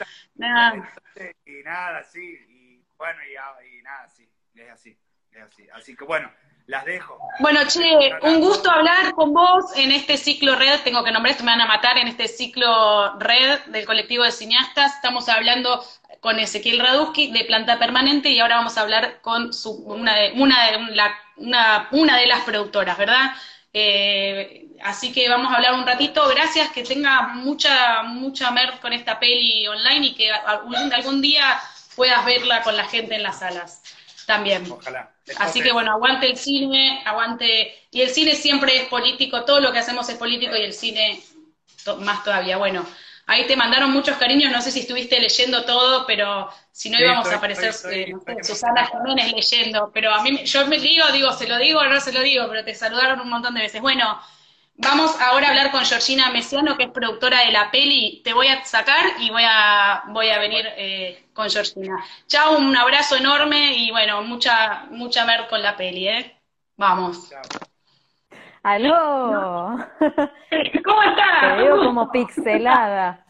[1.46, 4.98] Y nada, sí, y bueno, y, nada, sí, es así,
[5.32, 5.68] es así.
[5.74, 6.32] Así que bueno,
[6.68, 7.18] las dejo.
[7.40, 11.44] Bueno, che, un gusto hablar con vos en este ciclo red, tengo que nombrar, esto
[11.44, 14.96] me van a matar, en este ciclo red del colectivo de cineastas.
[14.96, 15.84] Estamos hablando
[16.20, 20.34] con Ezequiel Raduski de Planta Permanente y ahora vamos a hablar con su, una, de,
[20.34, 20.78] una, de,
[21.38, 23.32] una, una de las productoras, ¿verdad?
[23.72, 26.28] Eh, así que vamos a hablar un ratito.
[26.28, 31.60] Gracias, que tenga mucha, mucha mer con esta peli online y que algún, algún día
[31.96, 33.84] puedas verla con la gente en las salas
[34.26, 34.70] también.
[34.70, 35.17] Ojalá.
[35.38, 37.74] Así que bueno, aguante el cine, aguante.
[37.92, 41.22] Y el cine siempre es político, todo lo que hacemos es político y el cine
[42.00, 42.58] más todavía.
[42.58, 42.86] Bueno,
[43.26, 47.28] ahí te mandaron muchos cariños, no sé si estuviste leyendo todo, pero si no íbamos
[47.32, 49.92] a aparecer eh, Susana Jiménez leyendo.
[49.94, 52.46] Pero a mí, yo me digo, digo, se lo digo o no se lo digo,
[52.50, 53.82] pero te saludaron un montón de veces.
[53.82, 54.20] Bueno,
[54.80, 58.22] Vamos ahora a hablar con Georgina Mesiano, que es productora de la peli.
[58.24, 61.98] Te voy a sacar y voy a, voy a venir eh, con Georgina.
[62.28, 66.38] Chao, un abrazo enorme y bueno, mucha, mucha mer con la peli, ¿eh?
[66.76, 67.34] Vamos.
[68.62, 69.78] ¡Aló!
[70.86, 71.42] ¿Cómo estás?
[71.42, 73.26] Te veo como pixelada.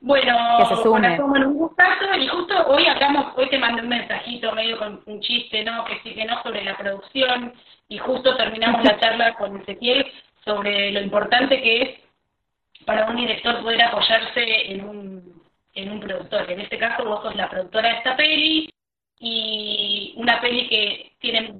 [0.00, 1.20] Bueno, que se sume.
[1.20, 5.62] un gustazo y justo hoy hablamos, hoy te mandé un mensajito medio con un chiste,
[5.62, 5.84] ¿no?
[5.84, 7.52] Que sí que no sobre la producción
[7.88, 10.10] y justo terminamos la charla con Ezequiel
[10.44, 15.42] sobre lo importante que es para un director poder apoyarse en un,
[15.74, 16.50] en un productor.
[16.50, 18.70] En este caso vos sos la productora de esta peli
[19.18, 21.54] y una peli que tiene,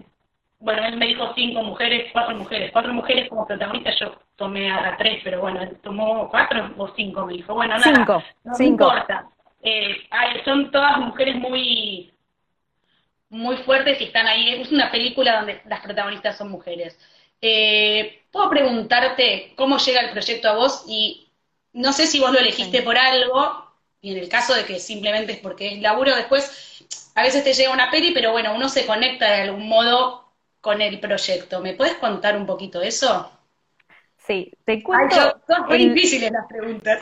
[0.58, 4.96] bueno, él me dijo cinco mujeres, cuatro mujeres, cuatro mujeres como protagonistas, yo tomé a,
[4.96, 8.84] tres, pero bueno, él tomó cuatro o cinco, me dijo, bueno, nada, cinco, no, cinco.
[8.84, 9.26] importa.
[9.62, 10.08] Eh,
[10.44, 12.10] son todas mujeres muy
[13.30, 14.60] muy fuertes y están ahí.
[14.60, 16.98] Es una película donde las protagonistas son mujeres.
[17.40, 21.28] Eh, Puedo preguntarte cómo llega el proyecto a vos y
[21.72, 23.66] no sé si vos lo elegiste por algo,
[24.00, 27.52] y en el caso de que simplemente es porque es laburo, después a veces te
[27.52, 30.24] llega una peli, pero bueno, uno se conecta de algún modo
[30.60, 31.60] con el proyecto.
[31.60, 33.30] ¿Me puedes contar un poquito eso?
[34.16, 35.40] Sí, te cuento.
[35.46, 37.00] son muy difíciles las preguntas.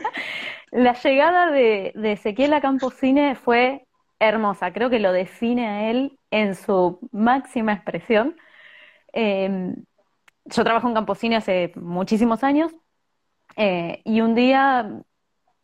[0.72, 3.86] la llegada de, de Ezequiel a Camposcine fue
[4.20, 8.36] hermosa, creo que lo define a él en su máxima expresión.
[9.14, 9.76] Em,
[10.46, 12.72] yo trabajo en Camposini hace muchísimos años
[13.56, 15.02] eh, y un día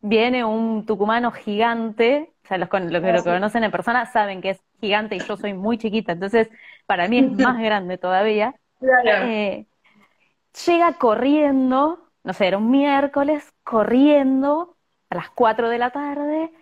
[0.00, 4.60] viene un tucumano gigante, o sea, los, que lo conocen en persona saben que es
[4.80, 6.48] gigante y yo soy muy chiquita, entonces
[6.86, 8.54] para mí es más grande todavía.
[9.04, 9.66] Eh,
[10.66, 14.76] llega corriendo, no sé, era un miércoles, corriendo
[15.10, 16.52] a las 4 de la tarde,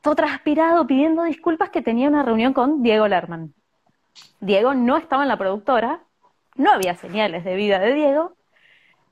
[0.00, 3.54] todo transpirado, pidiendo disculpas que tenía una reunión con Diego Lerman.
[4.40, 6.02] Diego no estaba en la productora,
[6.56, 8.34] no había señales de vida de Diego.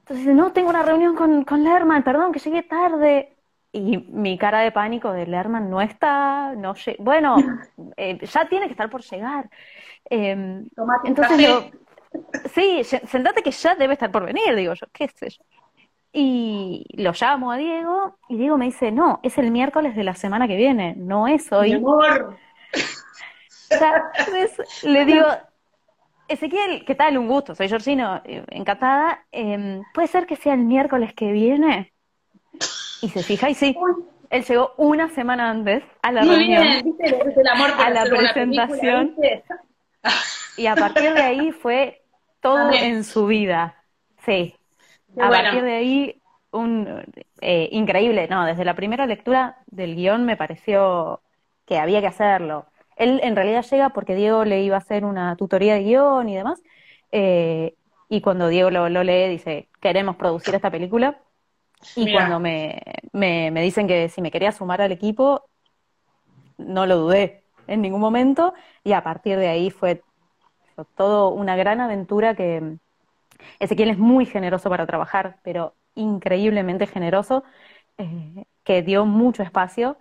[0.01, 3.36] Entonces dice, no, tengo una reunión con, con Lerman, perdón, que llegué tarde.
[3.70, 7.36] Y mi cara de pánico de Lerman no está, no bueno,
[7.97, 9.51] eh, ya tiene que estar por llegar.
[10.09, 10.64] Eh,
[11.05, 11.70] entonces yo,
[12.55, 15.45] sí, sentate que ya debe estar por venir, digo yo, qué sé yo.
[16.12, 20.14] Y lo llamo a Diego y Diego me dice, no, es el miércoles de la
[20.14, 21.70] semana que viene, no es hoy.
[21.70, 22.39] Mi amor.
[24.82, 25.26] le digo,
[26.29, 27.16] Ezequiel, ¿qué tal?
[27.16, 29.24] Un gusto, soy Georgino, eh, encantada.
[29.33, 31.93] Em, ¿Puede ser que sea el miércoles que viene?
[33.01, 33.76] Y se fija, y sí,
[34.31, 36.66] él llegó una semana antes a la reunión,
[37.79, 39.14] a la presentación.
[40.57, 42.03] Y a partir de ahí fue
[42.41, 43.76] todo en su vida.
[44.26, 44.55] Sí.
[45.18, 47.05] a partir de ahí, un
[47.41, 48.29] eh, increíble.
[48.29, 51.20] No, desde la primera lectura del guion me pareció
[51.64, 52.66] que había que hacerlo.
[52.99, 56.36] Él en realidad llega porque Diego le iba a hacer una tutoría de guion y
[56.36, 56.62] demás.
[57.12, 57.74] Eh,
[58.09, 61.20] y cuando Diego lo, lee, dice, queremos producir esta película.
[61.94, 62.82] Y cuando me,
[63.12, 65.49] me, me, dicen que si me quería sumar al equipo,
[66.57, 68.53] no lo dudé en ningún momento.
[68.82, 70.03] Y a partir de ahí fue
[70.96, 72.78] todo una gran aventura que
[73.59, 77.44] Ezequiel es muy generoso para trabajar, pero increíblemente generoso,
[77.99, 79.96] eh, que dio mucho espacio.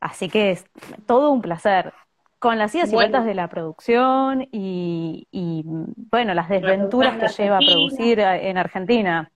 [0.00, 0.64] Así que es
[1.06, 1.92] todo un placer.
[2.38, 5.64] Con las idas y vueltas de la producción y,
[6.10, 9.30] bueno, las desventuras que lleva a producir en Argentina.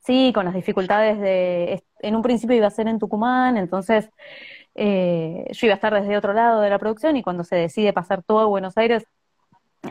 [0.00, 1.84] Sí, con las dificultades de...
[2.00, 4.10] En un principio iba a ser en Tucumán, entonces
[4.74, 7.92] eh, yo iba a estar desde otro lado de la producción y cuando se decide
[7.92, 9.04] pasar todo a Buenos Aires,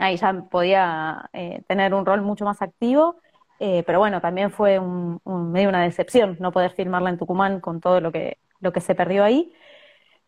[0.00, 3.16] ahí ya podía eh, tener un rol mucho más activo.
[3.60, 5.20] Eh, pero bueno, también fue un,
[5.52, 8.94] medio una decepción no poder filmarla en Tucumán con todo lo que, lo que se
[8.94, 9.52] perdió ahí.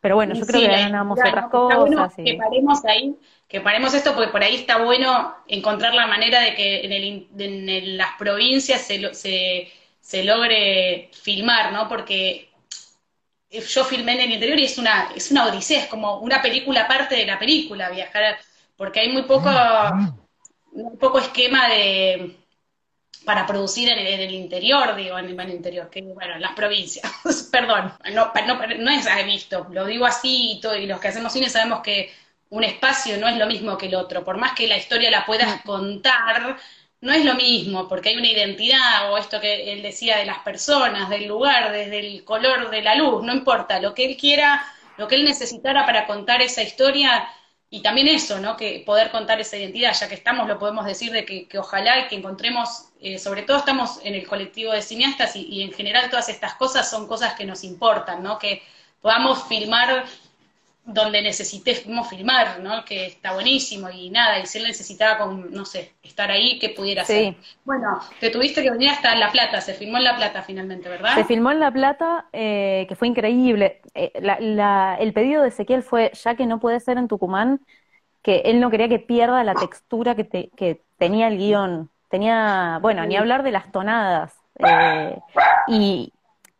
[0.02, 2.12] Pero bueno, yo creo que ganamos otras cosas.
[2.16, 3.14] Que paremos ahí,
[3.48, 7.28] que paremos esto, porque por ahí está bueno encontrar la manera de que en, el,
[7.38, 11.88] en las provincias se, se, se logre filmar, ¿no?
[11.88, 12.50] Porque
[13.48, 16.82] yo filmé en el interior y es una, es una odisea, es como una película
[16.82, 18.38] aparte de la película, viajar,
[18.76, 19.50] porque hay muy poco,
[20.72, 22.41] muy poco esquema de
[23.24, 27.10] para producir en, el interior, digo, en, el interior, que bueno, en las provincias,
[27.52, 28.32] perdón, no,
[28.78, 32.12] no, es visto, lo digo así y, todo, y los que hacemos cine sabemos que
[32.50, 35.24] un espacio no es lo mismo que el otro, por más que la historia la
[35.24, 36.56] puedas contar,
[37.00, 40.38] no es lo mismo, porque hay una identidad, o esto que él decía de las
[40.40, 44.64] personas, del lugar, desde el color de la luz, no importa, lo que él quiera,
[44.98, 47.28] lo que él necesitara para contar esa historia,
[47.70, 48.56] y también eso, ¿no?
[48.56, 52.06] Que poder contar esa identidad, ya que estamos, lo podemos decir de que, que ojalá
[52.06, 56.08] que encontremos, eh, sobre todo estamos en el colectivo de cineastas y, y, en general
[56.08, 58.38] todas estas cosas son cosas que nos importan, ¿no?
[58.38, 58.62] Que
[59.00, 60.04] podamos filmar
[60.84, 62.84] donde necesitemos filmar, ¿no?
[62.84, 66.70] Que está buenísimo y nada, y si él necesitaba, con, no sé, estar ahí, ¿qué
[66.70, 67.36] pudiera hacer?
[67.64, 71.14] Bueno, te tuviste que venir hasta La Plata, se filmó en La Plata finalmente, ¿verdad?
[71.14, 73.80] Se filmó en La Plata, eh, que fue increíble.
[73.94, 77.60] Eh, el pedido de Ezequiel fue, ya que no puede ser en Tucumán,
[78.22, 81.91] que él no quería que pierda la textura que, que tenía el guion.
[82.12, 84.34] Tenía, bueno, ni hablar de las tonadas.
[84.58, 85.18] Eh,
[85.66, 86.12] y,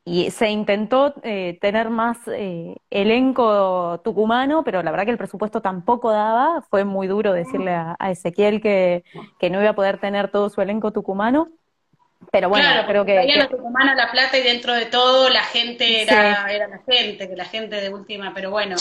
[0.03, 5.61] y se intentó eh, tener más eh, elenco tucumano, pero la verdad que el presupuesto
[5.61, 6.63] tampoco daba.
[6.71, 9.05] Fue muy duro decirle a, Ezequiel que,
[9.43, 11.51] no iba a poder tener todo su elenco tucumano.
[12.31, 13.47] Pero bueno, creo que.
[13.51, 17.45] tucumana La Plata y dentro de todo la gente era, era la gente, que la
[17.45, 18.77] gente de última, pero bueno,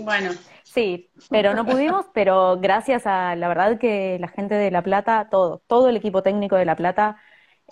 [0.00, 0.32] bueno.
[0.74, 5.28] Sí, pero no pudimos, pero gracias a la verdad que la gente de La Plata,
[5.30, 7.16] todo, todo el equipo técnico de La Plata,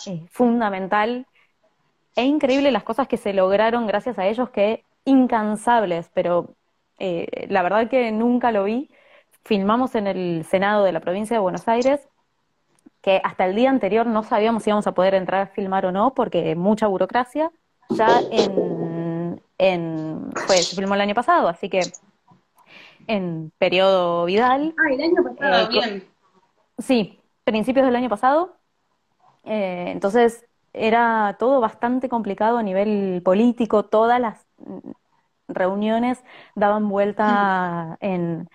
[0.07, 1.27] eh, fundamental,
[2.15, 6.55] es increíble las cosas que se lograron gracias a ellos, que incansables, pero
[7.01, 8.89] eh, la verdad que nunca lo vi.
[9.43, 12.09] Filmamos en el Senado de la provincia de Buenos Aires,
[13.01, 15.91] que hasta el día anterior no sabíamos si íbamos a poder entrar a filmar o
[15.91, 17.51] no, porque mucha burocracia.
[17.91, 21.81] Ya en, en pues, se filmó el año pasado, así que
[23.07, 24.75] en periodo Vidal.
[24.79, 26.05] Ah, el año pasado, eh, bien.
[26.79, 28.57] Sí, principios del año pasado.
[29.45, 34.47] Eh, entonces, era todo bastante complicado a nivel político, todas las
[35.49, 36.23] reuniones
[36.55, 38.49] daban vuelta en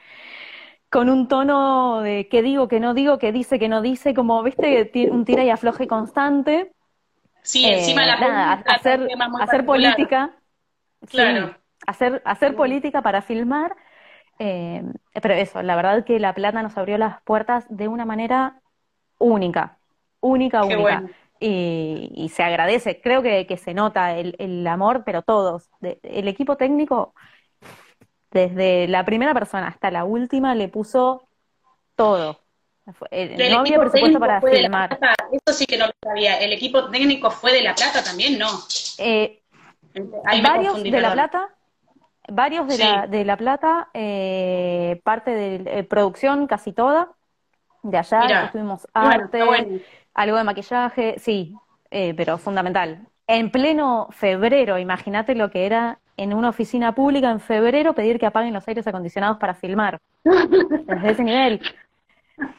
[0.90, 4.42] con un tono de qué digo, qué no digo, qué dice, qué no dice, como
[4.42, 6.72] viste, un tira y afloje constante.
[7.42, 9.08] Sí, encima la nada, hacer,
[9.40, 10.34] hacer política,
[11.10, 11.56] claro.
[11.86, 13.76] hacer, hacer política para filmar,
[14.40, 14.84] eh,
[15.22, 18.62] pero eso, la verdad que La Plata nos abrió las puertas de una manera
[19.18, 19.78] única,
[20.20, 21.04] única, única
[21.40, 23.02] y, se agradece.
[23.02, 25.70] Creo que, que se nota el, el, amor, pero todos.
[25.82, 27.14] el equipo técnico,
[28.32, 31.28] desde la primera persona hasta la última, le puso
[31.96, 32.40] todo.
[33.12, 34.98] Eh, no había presupuesto para filmar.
[35.32, 36.40] Eso sí que no lo sabía.
[36.40, 38.40] ¿El equipo técnico fue de La Plata también?
[38.40, 38.48] No.
[38.98, 39.42] Eh,
[40.42, 41.57] varios de La Plata.
[42.30, 47.12] Varios de, la, de La Plata, eh, parte de producción casi toda,
[47.84, 49.42] de allá, estuvimos arte,
[50.14, 51.56] algo de maquillaje, sí,
[51.90, 53.08] eh, pero fundamental.
[53.28, 58.26] En pleno febrero, imagínate lo que era en una oficina pública en febrero pedir que
[58.26, 60.00] apaguen los aires acondicionados para filmar.
[60.24, 61.62] Desde ese nivel.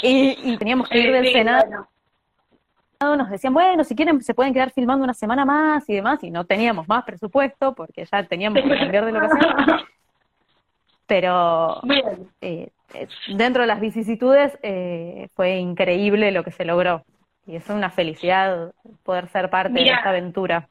[0.00, 1.88] Y, teníamos que ir del Senado.
[3.00, 6.32] Nos decían, bueno, si quieren se pueden quedar filmando una semana más y demás, y
[6.32, 9.54] no teníamos más presupuesto porque ya teníamos que cambiar de locación.
[11.06, 11.80] Pero
[12.40, 17.04] eh, eh, dentro de las vicisitudes eh, fue increíble lo que se logró.
[17.46, 18.72] Y es una felicidad
[19.04, 20.68] poder ser parte de esta aventura.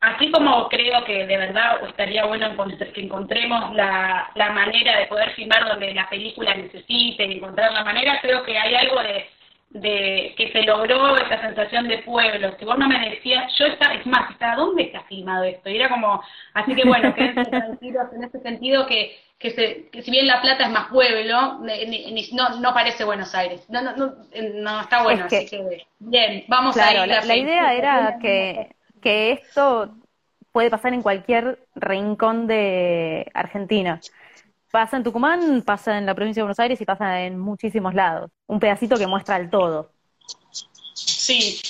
[0.00, 2.50] Así como creo que de verdad estaría bueno
[2.92, 8.18] que encontremos la, la manera de poder filmar donde la película necesite, encontrar la manera,
[8.20, 9.24] creo que hay algo de
[9.72, 12.54] de que se logró esa sensación de pueblo.
[12.58, 15.70] Si vos no me decías, yo estaba, es más, estaba, ¿dónde está filmado esto?
[15.70, 16.22] Y era como,
[16.54, 20.64] así que bueno, que en ese sentido que, que, se, que si bien La Plata
[20.64, 23.64] es más pueblo, no, no parece Buenos Aires.
[23.70, 24.14] No, no, no,
[24.54, 27.08] no está bueno, así que bien, vamos a ir.
[27.08, 29.94] La, la idea era que, que esto
[30.52, 34.00] puede pasar en cualquier rincón de Argentina.
[34.72, 38.30] Pasa en Tucumán, pasa en la provincia de Buenos Aires y pasa en muchísimos lados.
[38.46, 39.92] Un pedacito que muestra el todo.
[40.94, 41.60] Sí.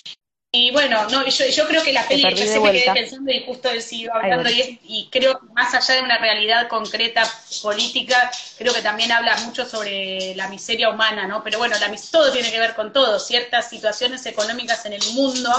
[0.53, 3.44] Y bueno, no, yo, yo creo que la peli, yo se me quedé pensando y
[3.44, 7.24] justo siguió hablando y, y, creo que más allá de una realidad concreta
[7.61, 11.42] política, creo que también habla mucho sobre la miseria humana, ¿no?
[11.42, 15.50] Pero bueno, la, todo tiene que ver con todo, ciertas situaciones económicas en el mundo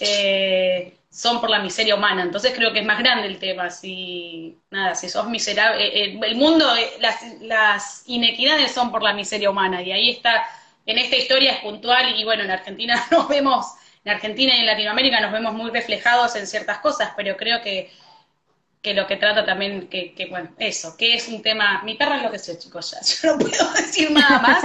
[0.00, 2.22] eh, son por la miseria humana.
[2.22, 3.70] Entonces creo que es más grande el tema.
[3.70, 9.14] Si, nada, si sos miserable, eh, eh, el mundo, eh, las, inequidades son por la
[9.14, 9.80] miseria humana.
[9.80, 10.46] Y ahí está,
[10.84, 13.66] en esta historia es puntual y bueno, en Argentina nos vemos,
[14.04, 17.90] en Argentina y en Latinoamérica nos vemos muy reflejados en ciertas cosas, pero creo que,
[18.82, 22.24] que lo que trata también, que bueno, eso, que es un tema, mi perra es
[22.24, 22.90] lo que soy, chicos,
[23.22, 24.64] ya, yo no puedo decir nada más,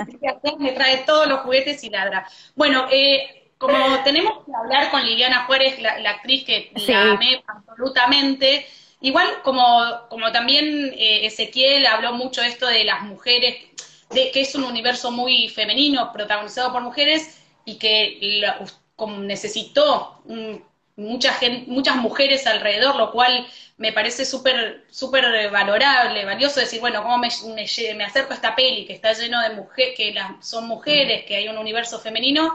[0.00, 2.26] así que me trae todos los juguetes y ladra.
[2.54, 8.66] Bueno, eh, como tenemos que hablar con Liliana Juárez, la, actriz que la amé absolutamente,
[9.00, 9.62] igual como,
[10.08, 13.54] como también eh, Ezequiel habló mucho esto de las mujeres,
[14.10, 18.42] de que es un universo muy femenino, protagonizado por mujeres, y que
[18.96, 20.20] como necesitó
[20.96, 23.46] mucha gente, muchas mujeres alrededor, lo cual
[23.76, 28.86] me parece súper súper valorable, valioso decir, bueno, cómo me, me, acerco a esta peli
[28.86, 32.52] que está lleno de mujeres, que son mujeres, que hay un universo femenino,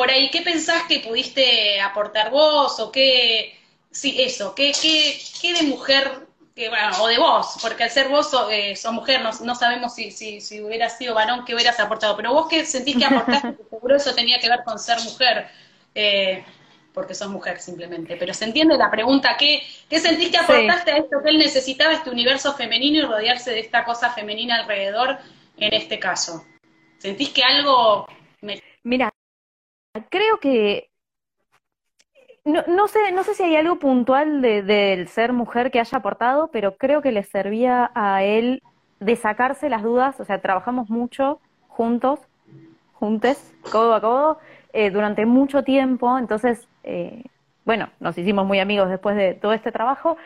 [0.00, 3.54] por ahí, ¿qué pensás que pudiste aportar vos o qué,
[3.90, 6.26] sí, eso, qué, qué, qué de mujer,
[6.56, 9.94] que, bueno, o de vos, porque al ser vos sos, eh, mujer, no, no sabemos
[9.94, 13.58] si, si, si hubieras sido varón, qué hubieras aportado, pero vos qué sentís que aportaste,
[13.70, 15.48] seguro eso tenía que ver con ser mujer,
[15.94, 16.46] eh,
[16.94, 20.96] porque sos mujer simplemente, pero se entiende la pregunta, ¿qué, qué sentís que aportaste a
[20.96, 25.18] esto que él necesitaba, este universo femenino y rodearse de esta cosa femenina alrededor
[25.58, 26.46] en este caso?
[26.96, 28.06] ¿Sentís que algo...
[28.82, 29.12] Mira,
[30.10, 30.90] Creo que
[32.44, 35.98] no, no, sé, no sé si hay algo puntual del de, ser mujer que haya
[35.98, 38.62] aportado, pero creo que le servía a él
[38.98, 42.20] de sacarse las dudas, o sea, trabajamos mucho juntos,
[42.94, 44.38] juntes, codo a codo,
[44.72, 47.24] eh, durante mucho tiempo, entonces, eh,
[47.64, 50.16] bueno, nos hicimos muy amigos después de todo este trabajo,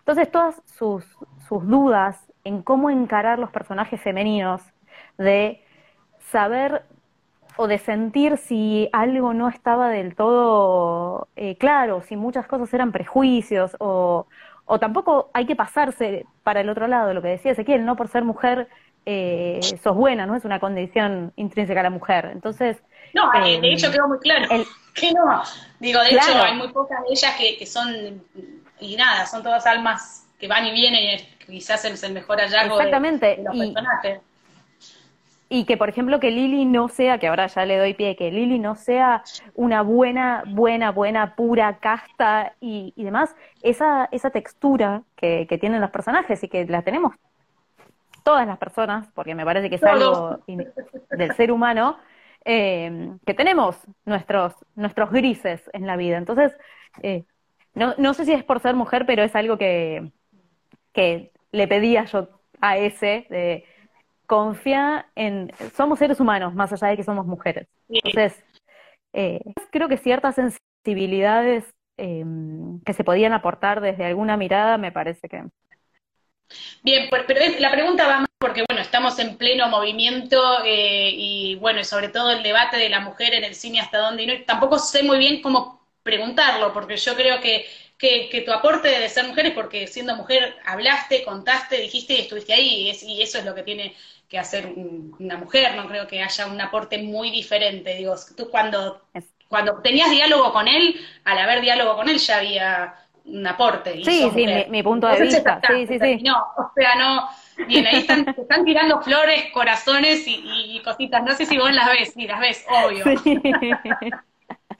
[0.00, 1.04] entonces todas sus,
[1.48, 4.62] sus dudas en cómo encarar los personajes femeninos,
[5.16, 5.62] de
[6.30, 6.84] saber
[7.56, 12.92] o de sentir si algo no estaba del todo eh, claro, si muchas cosas eran
[12.92, 14.26] prejuicios o,
[14.66, 18.08] o tampoco hay que pasarse para el otro lado, lo que decía Ezequiel, no por
[18.08, 18.68] ser mujer
[19.06, 22.30] eh, sos buena, no es una condición intrínseca a la mujer.
[22.32, 22.78] Entonces...
[23.12, 24.48] No, eh, de hecho quedó muy claro
[24.94, 25.42] que no.
[25.78, 28.22] Digo, de hecho hay muy pocas de ellas que, que son,
[28.80, 32.76] y nada, son todas almas que van y vienen y quizás es el mejor hallazgo
[32.76, 33.36] Exactamente.
[33.36, 34.20] De, los personajes.
[35.54, 38.32] Y que, por ejemplo, que Lili no sea, que ahora ya le doy pie, que
[38.32, 39.22] Lili no sea
[39.54, 45.80] una buena, buena, buena, pura casta y, y demás, esa, esa textura que, que, tienen
[45.80, 47.14] los personajes y que la tenemos
[48.24, 51.98] todas las personas, porque me parece que es algo del ser humano,
[52.44, 53.76] eh, que tenemos
[54.06, 56.16] nuestros, nuestros grises en la vida.
[56.16, 56.52] Entonces,
[57.00, 57.26] eh,
[57.74, 60.10] no, no sé si es por ser mujer, pero es algo que,
[60.92, 62.28] que le pedía yo
[62.60, 63.66] a ese, de
[64.26, 67.68] confía en, somos seres humanos, más allá de que somos mujeres.
[67.88, 68.42] Entonces,
[69.12, 71.64] eh, creo que ciertas sensibilidades
[71.96, 75.44] em, que se podían aportar desde alguna mirada, me parece que...
[76.82, 81.80] Bien, pero la pregunta va más porque, bueno, estamos en pleno movimiento eh, y, bueno,
[81.80, 84.34] y sobre todo el debate de la mujer en el cine hasta dónde, y no,
[84.46, 87.64] tampoco sé muy bien cómo preguntarlo, porque yo creo que
[87.98, 92.52] que, tu aporte de ser mujer es porque siendo mujer hablaste, contaste, dijiste y estuviste
[92.52, 93.94] ahí, y, eso es lo que tiene
[94.34, 97.94] que hacer una mujer, no creo que haya un aporte muy diferente.
[97.94, 99.02] Digo, tú cuando,
[99.48, 102.94] cuando tenías diálogo con él, al haber diálogo con él ya había
[103.26, 104.02] un aporte.
[104.04, 105.60] sí, sí, mi, punto de vista.
[105.68, 106.16] sí, sí, sí.
[106.24, 107.28] No, o sea, no.
[107.68, 111.22] Bien, ahí están, están tirando flores, corazones y, cositas.
[111.22, 113.04] No sé si vos las ves, sí, las ves, obvio.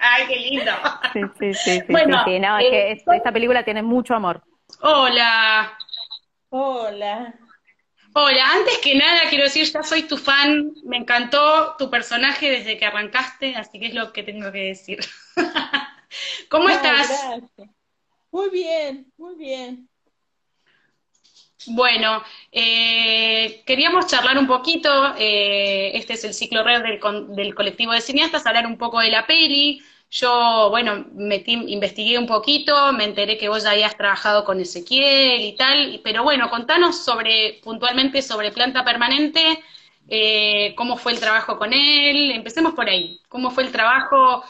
[0.01, 0.73] Ay, qué lindo.
[1.13, 1.83] Sí, sí, sí.
[1.89, 4.43] bueno, sí, No, es que eh, esta película tiene mucho amor.
[4.81, 5.79] Hola.
[6.51, 7.35] Hola.
[8.17, 12.79] Hola, antes que nada quiero decir, ya soy tu fan, me encantó tu personaje desde
[12.79, 15.01] que arrancaste, así que es lo que tengo que decir.
[16.49, 17.09] ¿Cómo estás?
[17.09, 17.71] Gracias.
[18.31, 19.89] Muy bien, muy bien.
[21.67, 27.01] Bueno, eh, queríamos charlar un poquito, eh, este es el ciclo red del,
[27.35, 29.83] del, colectivo de cineastas, hablar un poco de la peli.
[30.11, 35.43] Yo, bueno, metí, investigué un poquito, me enteré que vos ya habías trabajado con Ezequiel
[35.43, 39.63] y tal, pero bueno, contanos sobre, puntualmente sobre Planta Permanente,
[40.09, 44.45] eh, cómo fue el trabajo con él, empecemos por ahí, cómo fue el trabajo,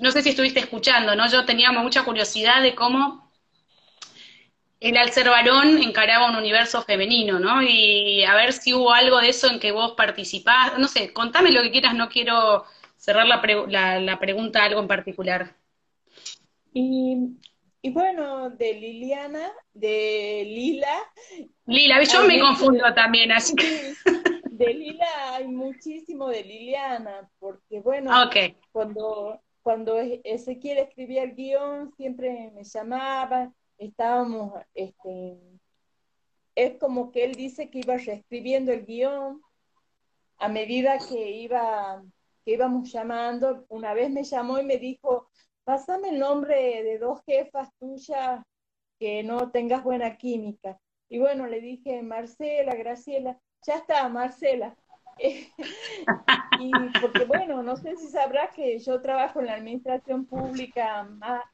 [0.00, 1.28] no sé si estuviste escuchando, ¿no?
[1.30, 3.30] Yo tenía mucha curiosidad de cómo
[4.80, 7.62] el al ser varón encaraba un universo femenino, ¿no?
[7.62, 11.50] Y a ver si hubo algo de eso en que vos participás, no sé, contame
[11.52, 12.64] lo que quieras, no quiero
[13.00, 15.56] cerrar la, la, pregunta a algo en particular.
[16.74, 17.16] Y,
[17.82, 21.10] bueno, de Liliana, de Lila.
[21.64, 23.94] Lila, yo me confundo también, así que...
[24.50, 28.10] De Lila hay muchísimo de Liliana, porque bueno,
[28.72, 35.38] cuando, cuando Ezequiel escribía el guion, siempre me llamaba, estábamos, este,
[36.54, 39.40] es como que él dice que iba reescribiendo el guion
[40.36, 42.02] a medida que iba,
[42.44, 43.64] que íbamos llamando.
[43.68, 45.28] Una vez me llamó y me dijo,
[45.64, 48.42] pásame el nombre de dos jefas tuyas
[48.98, 50.78] que no tengas buena química.
[51.08, 54.76] Y bueno, le dije, Marcela, Graciela, ya está, Marcela.
[56.60, 56.70] y
[57.00, 61.08] porque bueno, no sé si sabrás que yo trabajo en la administración pública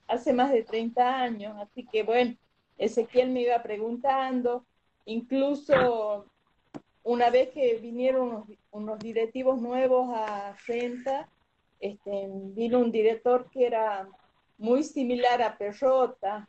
[0.07, 2.37] hace más de 30 años, así que bueno,
[2.78, 4.66] Ezequiel me iba preguntando,
[5.05, 6.30] incluso
[7.07, 11.28] una vez que vinieron unos, directivos nuevos a Senta,
[11.80, 14.07] este, vino un director que era
[14.59, 16.48] muy similar a Perrota,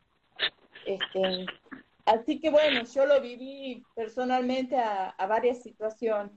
[0.86, 1.46] este,
[2.06, 6.32] así que bueno, yo lo viví personalmente a varias situaciones.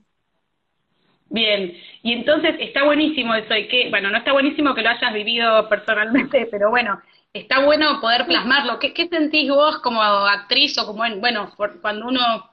[1.31, 5.13] Bien, y entonces está buenísimo eso, y que, bueno, no está buenísimo que lo hayas
[5.13, 7.01] vivido personalmente, pero bueno,
[7.31, 8.79] está bueno poder plasmarlo.
[8.79, 11.49] ¿Qué, qué sentís vos como actriz o como, en, bueno,
[11.81, 12.50] cuando uno,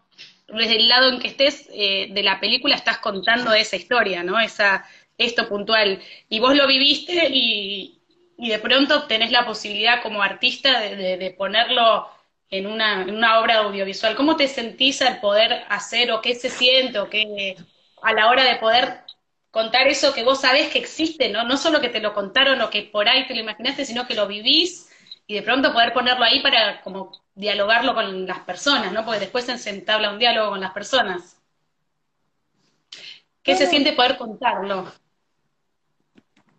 [0.49, 4.41] desde el lado en que estés eh, de la película, estás contando esa historia, ¿no?
[4.41, 4.87] Esa,
[5.17, 6.01] esto puntual.
[6.29, 7.95] Y vos lo viviste y,
[8.39, 12.09] de pronto tenés la posibilidad como artista de, de, ponerlo
[12.51, 14.15] en una, en una obra audiovisual.
[14.15, 17.57] ¿Cómo te sentís al poder hacer o qué se siente o qué
[18.01, 19.01] a la hora de poder
[19.51, 21.43] contar eso que vos sabés que existe, ¿no?
[21.45, 24.15] No solo que te lo contaron o que por ahí te lo imaginaste, sino que
[24.15, 24.88] lo vivís
[25.29, 29.05] y de pronto poder ponerlo ahí para como dialogarlo con las personas, ¿no?
[29.05, 31.39] Porque después se entabla un diálogo con las personas.
[33.43, 34.91] ¿Qué se siente poder contarlo?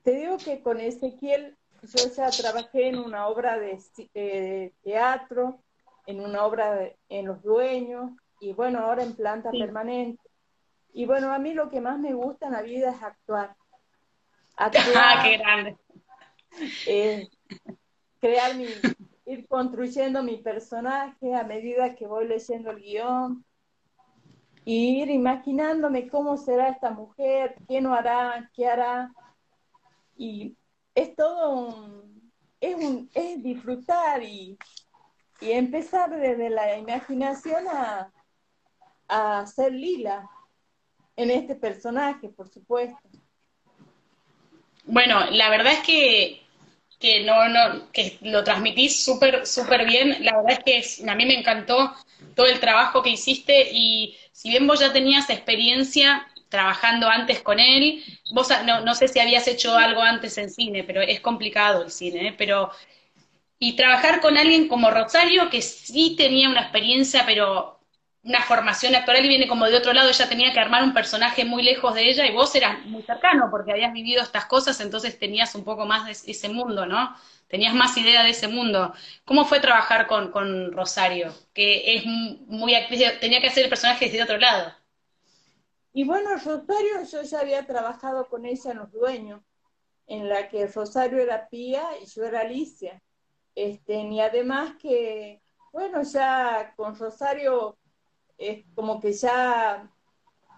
[0.03, 3.79] Te digo que con Ezequiel yo ya trabajé en una obra de
[4.13, 5.59] eh, teatro,
[6.05, 10.21] en una obra en Los Dueños, y bueno, ahora en planta permanente.
[10.93, 13.55] Y bueno, a mí lo que más me gusta en la vida es actuar.
[14.55, 15.77] actuar ah, qué grande.
[16.87, 17.29] Eh,
[18.19, 18.67] crear mi,
[19.25, 23.45] ir construyendo mi personaje a medida que voy leyendo el guion,
[24.65, 29.11] y ir imaginándome cómo será esta mujer, qué no hará, qué hará.
[30.15, 30.55] Y
[30.93, 34.57] es todo un, es, un, es disfrutar y,
[35.41, 38.11] y empezar desde la imaginación a,
[39.07, 40.29] a ser lila,
[41.15, 43.09] en este personaje, por supuesto.
[44.85, 46.41] Bueno, la verdad es que,
[46.99, 50.17] que no, no, que lo transmitís súper, súper bien.
[50.23, 51.93] La verdad es que a mí me encantó
[52.35, 57.59] todo el trabajo que hiciste y si bien vos ya tenías experiencia trabajando antes con
[57.59, 61.83] él, vos no, no sé si habías hecho algo antes en cine, pero es complicado
[61.83, 62.35] el cine, ¿eh?
[62.37, 62.71] pero
[63.59, 67.78] y trabajar con alguien como Rosario, que sí tenía una experiencia, pero
[68.23, 71.45] una formación actoral y viene como de otro lado, ella tenía que armar un personaje
[71.45, 75.17] muy lejos de ella y vos eras muy cercano porque habías vivido estas cosas, entonces
[75.17, 77.15] tenías un poco más de ese mundo, ¿no?
[77.47, 78.93] Tenías más idea de ese mundo.
[79.25, 81.33] ¿Cómo fue trabajar con, con Rosario?
[81.53, 82.73] Que es muy
[83.19, 84.71] tenía que hacer el personaje desde otro lado.
[85.93, 89.41] Y bueno, Rosario, yo ya había trabajado con ella en Los Dueños,
[90.05, 93.01] en la que Rosario era Pía y yo era Alicia.
[93.55, 95.41] Este, y además que,
[95.71, 97.78] bueno, ya con Rosario
[98.39, 99.91] es como que ya,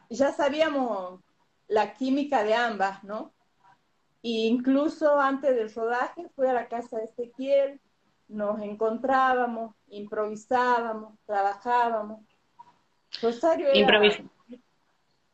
[0.10, 1.20] ya sabíamos
[1.68, 3.34] la química de ambas, ¿no?
[4.24, 7.82] E incluso antes del rodaje fui a la casa de Ezequiel,
[8.28, 12.22] nos encontrábamos, improvisábamos, trabajábamos.
[13.22, 14.00] Rosario era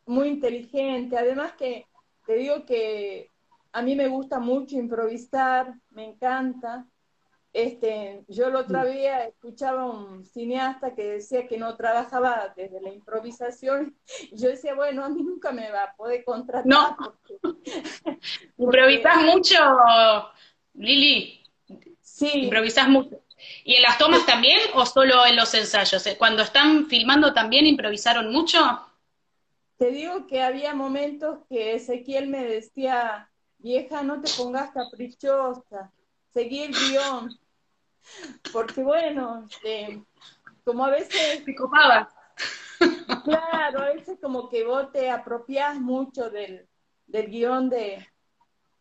[0.06, 1.86] muy inteligente, además que
[2.26, 3.30] te digo que
[3.74, 6.88] a mí me gusta mucho improvisar, me encanta,
[7.54, 12.94] este, yo el otro día escuchaba un cineasta que decía que no trabajaba desde la
[12.94, 13.96] improvisación.
[14.32, 16.66] Yo decía, bueno, a mí nunca me va a poder contratar.
[16.66, 16.96] No.
[18.58, 19.58] ¿Improvisás mucho,
[20.74, 21.44] Lili?
[22.02, 22.44] Sí.
[22.44, 23.22] ¿Improvisás mucho?
[23.64, 26.04] ¿Y en las tomas también o solo en los ensayos?
[26.18, 28.60] Cuando están filmando también improvisaron mucho?
[29.78, 33.30] Te digo que había momentos que Ezequiel me decía,
[33.60, 35.92] vieja, no te pongas caprichosa,
[36.34, 37.38] seguí el guion.
[38.54, 40.04] Porque bueno, este,
[40.64, 41.44] como a veces...
[41.44, 42.14] Te copabas.
[43.24, 46.68] Claro, a veces como que vos te apropias mucho del,
[47.08, 48.06] del guion de,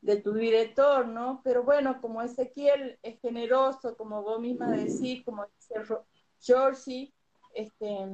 [0.00, 1.40] de tu director, ¿no?
[1.42, 5.74] Pero bueno, como Ezequiel es generoso, como vos misma decís, como dice
[6.40, 7.12] Georgie,
[7.54, 8.06] este,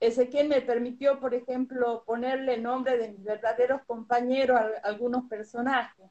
[0.00, 6.10] Ezequiel me permitió, por ejemplo, ponerle nombre de mis verdaderos compañeros a, algunos personajes.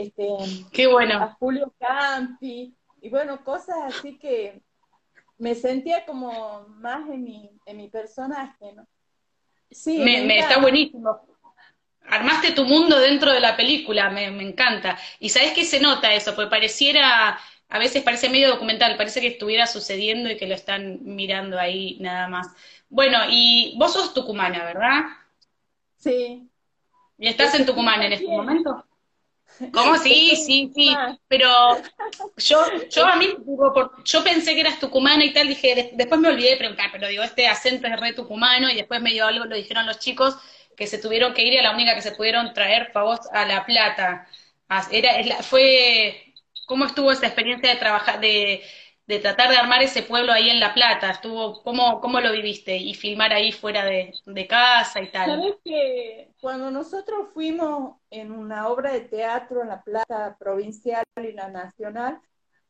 [0.00, 0.26] Este,
[0.72, 1.22] Qué bueno.
[1.22, 4.62] A Julio Campi, y bueno, cosas así que
[5.38, 8.86] me sentía como más en mi, en mi personaje, ¿no?
[9.70, 11.20] Sí, me está buenísimo
[12.10, 14.98] armaste tu mundo dentro de la película, me, encanta.
[15.18, 17.38] Y sabes que se nota eso, porque pareciera,
[17.68, 21.96] a veces parece medio documental, parece que estuviera sucediendo y que lo están mirando ahí
[22.00, 22.48] nada más.
[22.88, 25.02] Bueno, y vos sos tucumana, ¿verdad?
[25.96, 26.48] Sí.
[27.18, 28.84] ¿Y estás en Tucumán en este momento?
[29.72, 29.96] ¿Cómo?
[29.98, 30.96] Sí, sí, sí.
[31.28, 31.48] Pero
[32.36, 33.28] yo, yo a mí,
[34.04, 37.22] yo pensé que eras tucumana y tal, dije, después me olvidé de preguntar, pero digo,
[37.22, 40.36] este acento es re tucumano y después me dio algo, lo dijeron los chicos,
[40.76, 43.44] que se tuvieron que ir y a la única que se pudieron traer fue a
[43.46, 44.26] La Plata.
[44.90, 46.32] Era, fue,
[46.66, 48.62] ¿Cómo estuvo esa experiencia de trabajar, de,
[49.10, 51.10] de tratar de armar ese pueblo ahí en La Plata?
[51.10, 52.76] Estuvo, ¿cómo, cómo lo viviste?
[52.76, 54.12] Y filmar ahí fuera de,
[54.48, 55.30] casa y tal.
[55.30, 61.32] Sabes que cuando nosotros fuimos en una obra de teatro en La Plata provincial y
[61.32, 62.20] la nacional,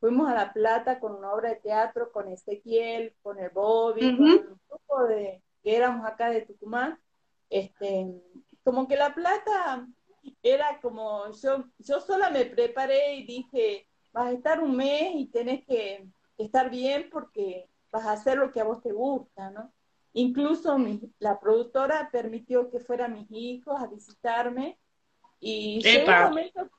[0.00, 4.24] fuimos a La Plata con una obra de teatro con Ezequiel, con el Bobby, con
[4.24, 6.98] un grupo de que éramos acá de Tucumán,
[7.50, 8.06] este,
[8.64, 9.86] como que La Plata
[10.42, 15.26] era como, yo, yo sola me preparé y dije, vas a estar un mes y
[15.26, 16.08] tenés que
[16.44, 19.72] estar bien porque vas a hacer lo que a vos te gusta, ¿no?
[20.12, 20.76] Incluso
[21.18, 24.78] la productora permitió que fueran mis hijos a visitarme
[25.38, 26.70] y llegó un, momento,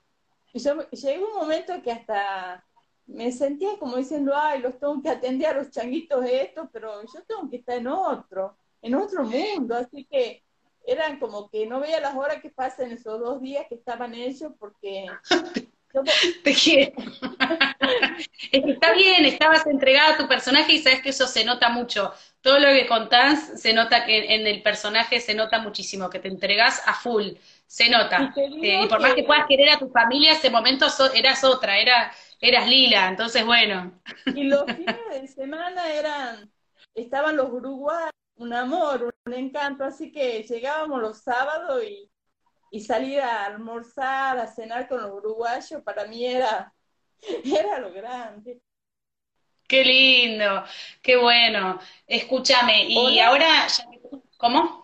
[0.91, 2.66] llegó un momento que hasta
[3.07, 7.24] me sentía como diciendo, ay, los tengo que atender a los changuitos estos, pero yo
[7.26, 10.43] tengo que estar en otro, en otro mundo, así que
[10.86, 14.51] eran como que no veía las horas que pasan esos dos días que estaban ellos
[14.59, 15.07] porque...
[16.44, 16.94] Te quiero.
[18.52, 22.14] está bien, estabas entregada a tu personaje y sabes que eso se nota mucho.
[22.42, 26.28] Todo lo que contás se nota que en el personaje se nota muchísimo, que te
[26.28, 27.30] entregás a full,
[27.68, 28.34] se nota.
[28.36, 32.12] Y, eh, por más que puedas querer a tu familia, ese momento eras otra, era,
[32.39, 34.02] eras Lila, entonces bueno.
[34.26, 36.52] Y los fines de semana eran,
[36.96, 42.11] estaban los uruguayos, un amor, un encanto, así que llegábamos los sábados y,
[42.72, 46.74] y salir a almorzar, a cenar con los uruguayos, para mí era,
[47.43, 48.61] era lo grande.
[49.67, 50.63] Qué lindo,
[51.01, 51.80] qué bueno.
[52.07, 53.67] Escúchame, y ahora,
[54.38, 54.81] ¿cómo?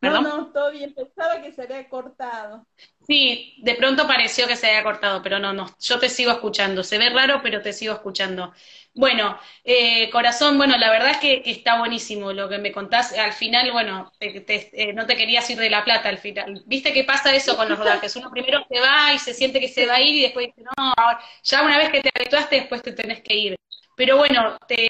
[0.00, 2.66] No, no, todo bien, pensaba que se había cortado.
[3.06, 6.82] Sí, de pronto pareció que se había cortado, pero no, no, yo te sigo escuchando.
[6.82, 8.54] Se ve raro, pero te sigo escuchando.
[8.94, 13.12] Bueno, eh, corazón, bueno, la verdad es que, está buenísimo lo que me contás.
[13.12, 16.62] Al final, bueno, eh, no te querías ir de La Plata al final.
[16.66, 18.16] ¿Viste qué pasa eso con los rodajes?
[18.16, 20.62] Uno primero se va y se siente que se va a ir y después dice,
[20.62, 20.94] no,
[21.42, 23.56] ya una vez que te habituaste, después te tenés que ir.
[23.96, 24.88] Pero bueno, te,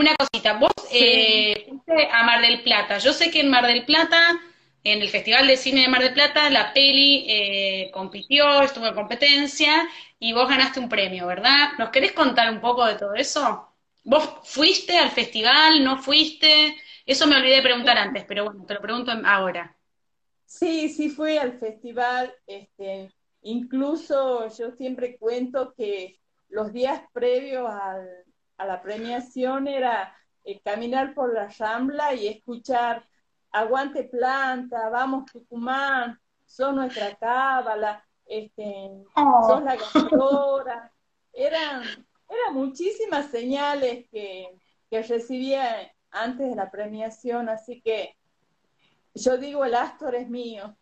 [0.00, 2.98] una cosita, vos eh, fuiste a Mar del Plata.
[2.98, 4.40] Yo sé que en Mar del Plata
[4.84, 8.94] en el Festival de Cine de Mar del Plata, la peli eh, compitió, estuvo en
[8.94, 9.88] competencia
[10.18, 11.72] y vos ganaste un premio, ¿verdad?
[11.78, 13.68] ¿Nos querés contar un poco de todo eso?
[14.04, 15.84] ¿Vos fuiste al festival?
[15.84, 16.76] ¿No fuiste?
[17.04, 19.76] Eso me olvidé de preguntar antes, pero bueno, te lo pregunto ahora.
[20.46, 22.34] Sí, sí fui al festival.
[22.46, 23.10] Este,
[23.42, 26.18] incluso yo siempre cuento que
[26.48, 27.68] los días previos
[28.58, 33.08] a la premiación era eh, caminar por la rambla y escuchar
[33.50, 39.48] aguante planta, vamos Tucumán, son nuestra cábala, este, oh.
[39.48, 40.92] son la ganadora.
[41.32, 41.82] Eran,
[42.28, 44.58] eran muchísimas señales que,
[44.90, 48.16] que recibía antes de la premiación, así que
[49.14, 50.76] yo digo, el Astor es mío.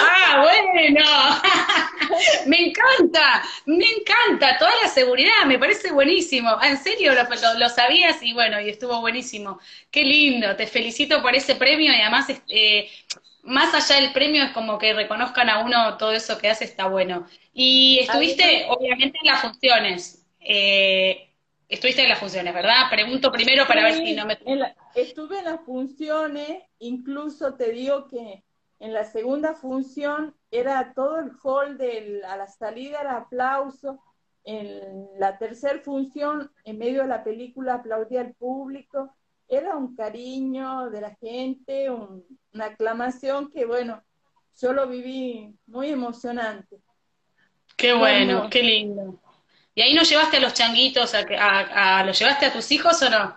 [0.00, 1.00] Ah, bueno,
[2.46, 6.50] me encanta, me encanta, toda la seguridad, me parece buenísimo.
[6.60, 7.12] Ah, en serio,
[7.58, 9.58] lo, sabías y bueno, y estuvo buenísimo.
[9.90, 12.90] Qué lindo, te felicito por ese premio y además, eh,
[13.42, 16.86] más allá del premio es como que reconozcan a uno todo eso que hace, está
[16.86, 17.26] bueno.
[17.52, 20.24] Y estuviste, obviamente, en las funciones.
[20.40, 21.30] Eh,
[21.68, 22.88] estuviste en las funciones, ¿verdad?
[22.90, 24.38] Pregunto primero para ver si no me...
[24.94, 28.44] estuve en las funciones, incluso te digo que
[28.78, 34.02] en la segunda función era todo el hall de a la salida el aplauso,
[34.44, 39.12] en la tercera función, en medio de la película, aplaudía al público,
[39.48, 44.02] era un cariño de la gente, una aclamación que, bueno,
[44.60, 46.80] yo lo viví muy emocionante.
[47.76, 49.20] Qué bueno, qué lindo.
[49.74, 53.10] ¿Y ahí no llevaste a los changuitos, a, a, ¿los llevaste a tus hijos o
[53.10, 53.36] no?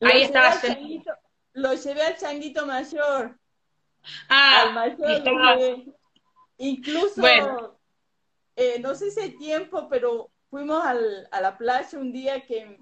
[0.00, 0.62] Ahí estabas.
[1.54, 3.38] Lo llevé al changuito mayor.
[4.28, 5.84] Ah, al mayor
[6.58, 7.78] Incluso,
[8.56, 12.78] eh, no sé si hay tiempo, pero fuimos al, a la playa un día que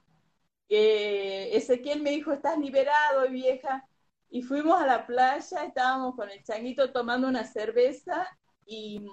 [0.69, 3.87] que Ezequiel me dijo, estás liberado, vieja.
[4.29, 8.27] Y fuimos a la playa, estábamos con el changuito tomando una cerveza
[8.67, 9.07] y,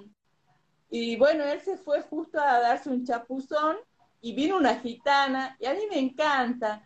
[0.89, 3.77] y bueno, él se fue justo a darse un chapuzón
[4.21, 6.83] y vino una gitana y a mí me encanta.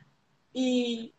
[0.52, 1.14] Y,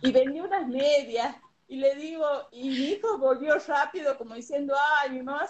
[0.00, 1.36] y vendió unas medias
[1.68, 5.48] y le digo, y mi hijo volvió rápido como diciendo, ay, mi mamá,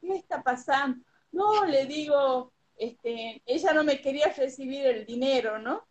[0.00, 1.04] ¿qué está pasando?
[1.32, 5.88] No, le digo, este, ella no me quería recibir el dinero, ¿no?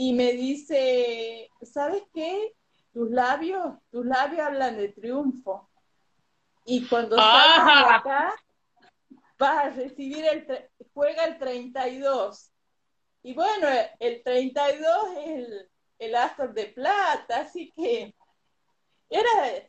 [0.00, 2.54] y me dice, ¿sabes qué?
[2.90, 5.68] Tus labios, tus labios hablan de triunfo.
[6.64, 8.34] Y cuando salgas acá,
[9.38, 10.46] vas a recibir el,
[10.94, 12.50] juega el 32.
[13.24, 13.68] Y bueno,
[13.98, 18.14] el 32 es el, el Astor de Plata, así que
[19.10, 19.62] era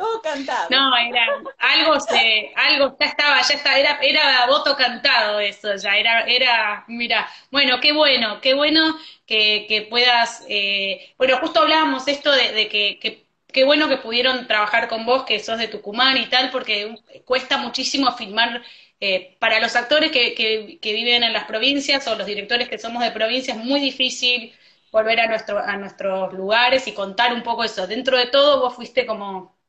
[0.00, 0.68] todo cantado.
[0.70, 1.26] No, era
[1.58, 6.84] algo se, algo ya estaba, ya estaba, era, era voto cantado eso, ya era, era,
[6.88, 12.68] mira, bueno, qué bueno, qué bueno que, que puedas, eh, bueno, justo hablábamos esto de,
[12.68, 16.94] que, qué bueno que pudieron trabajar con vos, que sos de Tucumán y tal, porque
[17.26, 18.62] cuesta muchísimo filmar
[19.00, 22.78] eh, para los actores que, que, que, viven en las provincias o los directores que
[22.78, 24.54] somos de provincias, es muy difícil
[24.90, 27.86] volver a, nuestro, a nuestros lugares y contar un poco eso.
[27.86, 29.60] Dentro de todo, vos fuiste como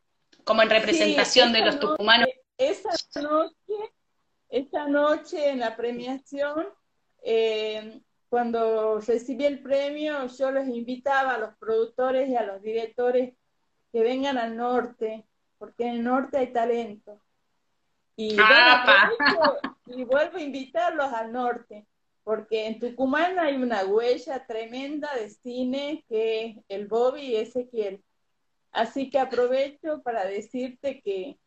[0.43, 2.27] como en representación de los tucumanos.
[2.57, 2.91] Esa
[3.21, 3.73] noche,
[4.49, 6.67] esa noche en la premiación,
[7.23, 13.33] eh, cuando recibí el premio, yo les invitaba a los productores y a los directores
[13.91, 15.25] que vengan al norte,
[15.57, 17.19] porque en el norte hay talento.
[18.15, 18.37] Y,
[19.87, 21.87] y vuelvo a invitarlos al norte,
[22.23, 28.03] porque en Tucumán hay una huella tremenda de cine que es el Bobby y Ezequiel.
[28.71, 31.37] Así que aprovecho para decirte que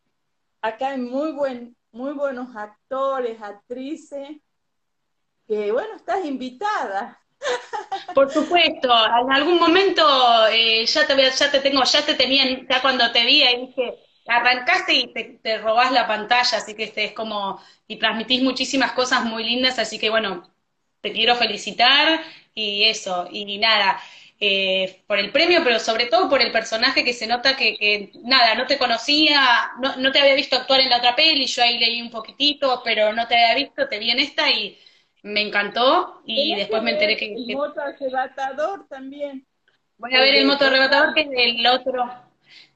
[0.60, 4.30] acá hay muy, buen, muy buenos actores, actrices,
[5.46, 7.20] que bueno, estás invitada.
[8.14, 10.02] Por supuesto, en algún momento
[10.48, 13.98] eh, ya te ya te tengo, ya te tenían, ya cuando te vi ahí dije,
[14.26, 18.92] arrancaste y te, te robás la pantalla, así que este es como, y transmitís muchísimas
[18.92, 20.53] cosas muy lindas, así que bueno,
[21.04, 22.22] te quiero felicitar
[22.54, 24.00] y eso, y nada,
[24.40, 28.54] eh, por el premio, pero sobre todo por el personaje que se nota que, nada,
[28.54, 31.78] no te conocía, no, no, te había visto actuar en la otra peli, yo ahí
[31.78, 34.78] leí un poquitito, pero no te había visto, te vi en esta y
[35.24, 37.34] me encantó y después me enteré que...
[37.34, 39.46] El moto arrebatador también.
[39.98, 42.10] Voy a ver el moto arrebatador que es del otro,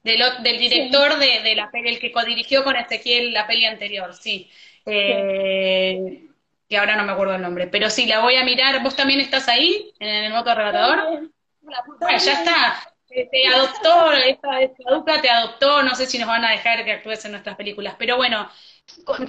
[0.02, 4.14] del, del director de, de, la peli, el que codirigió con Ezequiel la peli anterior,
[4.14, 4.50] sí.
[4.84, 6.27] Eh,
[6.68, 8.82] que ahora no me acuerdo el nombre, pero sí, la voy a mirar.
[8.82, 11.30] ¿Vos también estás ahí, en el moto arrebatador?
[11.60, 12.94] Bueno, ya está.
[13.08, 17.24] Te, adoptó, esta, esta te adoptó, no sé si nos van a dejar que actúes
[17.24, 18.50] en nuestras películas, pero bueno,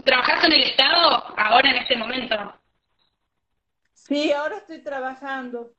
[0.03, 2.35] ¿trabajaste en el Estado ahora en este momento?
[3.93, 5.71] Sí, ahora estoy trabajando.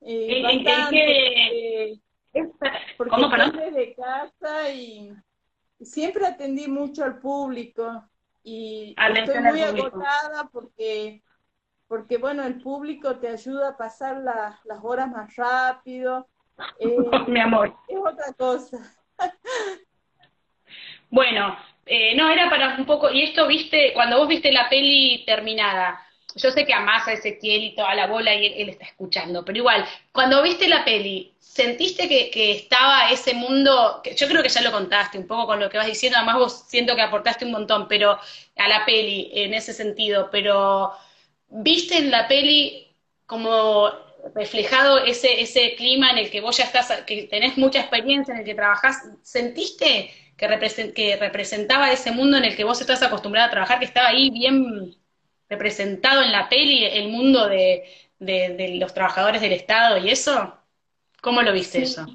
[0.00, 2.00] Eh, ¿En, qué?
[2.96, 5.12] Porque, ¿Cómo, de casa y
[5.80, 8.08] siempre atendí mucho al público
[8.44, 11.22] y estoy muy agotada porque
[11.88, 16.28] porque bueno, el público te ayuda a pasar las horas más rápido.
[16.80, 16.96] Eh,
[17.28, 17.74] Mi amor.
[17.88, 18.78] Es otra cosa.
[21.10, 25.24] bueno, eh, no, era para un poco, y esto viste, cuando vos viste la peli
[25.26, 26.03] terminada,
[26.36, 29.58] yo sé que amás a Ezequiel y toda la bola y él, está escuchando, pero
[29.58, 34.48] igual, cuando viste la peli, ¿sentiste que, que, estaba ese mundo, que yo creo que
[34.48, 37.44] ya lo contaste un poco con lo que vas diciendo, además vos siento que aportaste
[37.44, 38.18] un montón, pero
[38.56, 40.92] a la peli en ese sentido, pero
[41.56, 43.90] ¿Viste en la peli como
[44.34, 48.40] reflejado ese, ese clima en el que vos ya estás, que tenés mucha experiencia, en
[48.40, 49.04] el que trabajás?
[49.22, 53.84] ¿Sentiste que, que representaba ese mundo en el que vos estás acostumbrada a trabajar, que
[53.84, 54.96] estaba ahí bien
[55.48, 57.84] representado en la peli, el mundo de,
[58.78, 60.54] los trabajadores del Estado y eso?
[61.20, 62.06] ¿Cómo lo viste eso?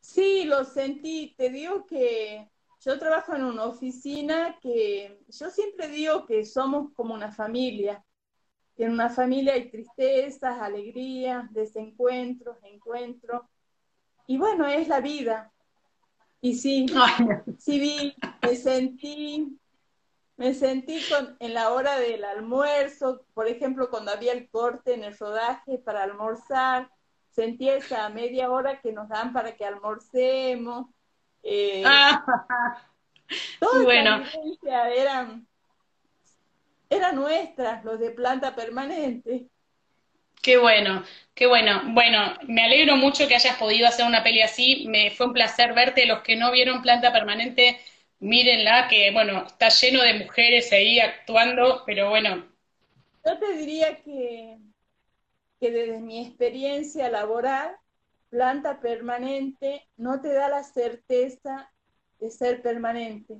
[0.00, 1.34] Sí, lo sentí.
[1.36, 2.48] Te digo que
[2.84, 8.04] yo trabajo en una oficina que yo siempre digo que somos como una familia.
[8.76, 13.42] En una familia hay tristezas, alegrías, desencuentros, encuentros.
[14.26, 15.52] Y bueno, es la vida.
[16.40, 16.86] Y sí,
[17.58, 19.58] sí vi, me sentí,
[20.36, 25.04] me sentí con, en la hora del almuerzo, por ejemplo, cuando había el corte en
[25.04, 26.90] el rodaje para almorzar,
[27.30, 30.86] sentí esa media hora que nos dan para que almorcemos.
[31.42, 32.24] Eh, ah,
[33.82, 34.24] bueno.
[34.64, 35.46] eran,
[36.90, 39.48] eran nuestras, los de planta permanente.
[40.42, 41.02] Qué bueno,
[41.34, 41.80] qué bueno.
[41.86, 44.86] Bueno, me alegro mucho que hayas podido hacer una peli así.
[44.88, 46.06] Me fue un placer verte.
[46.06, 47.80] Los que no vieron Planta Permanente,
[48.20, 52.46] mírenla, que bueno, está lleno de mujeres ahí actuando, pero bueno.
[53.24, 54.58] Yo te diría que,
[55.60, 57.76] que desde mi experiencia laboral,
[58.30, 61.70] Planta Permanente no te da la certeza
[62.20, 63.34] de ser permanente.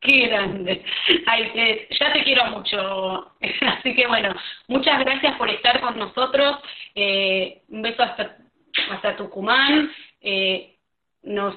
[0.00, 0.84] Qué grande.
[1.26, 3.32] Ay, ya te quiero mucho.
[3.60, 4.34] Así que bueno,
[4.68, 6.58] muchas gracias por estar con nosotros.
[6.94, 8.36] Eh, un beso hasta,
[8.90, 9.90] hasta Tucumán.
[10.20, 10.76] Eh,
[11.22, 11.56] nos,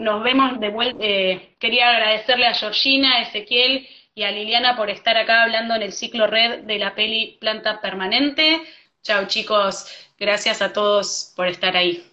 [0.00, 0.98] nos vemos de vuelta.
[1.00, 5.82] Eh, quería agradecerle a Georgina, a Ezequiel y a Liliana por estar acá hablando en
[5.82, 8.62] el ciclo red de la peli Planta Permanente.
[9.02, 9.86] Chao chicos,
[10.18, 12.04] gracias a todos por estar ahí.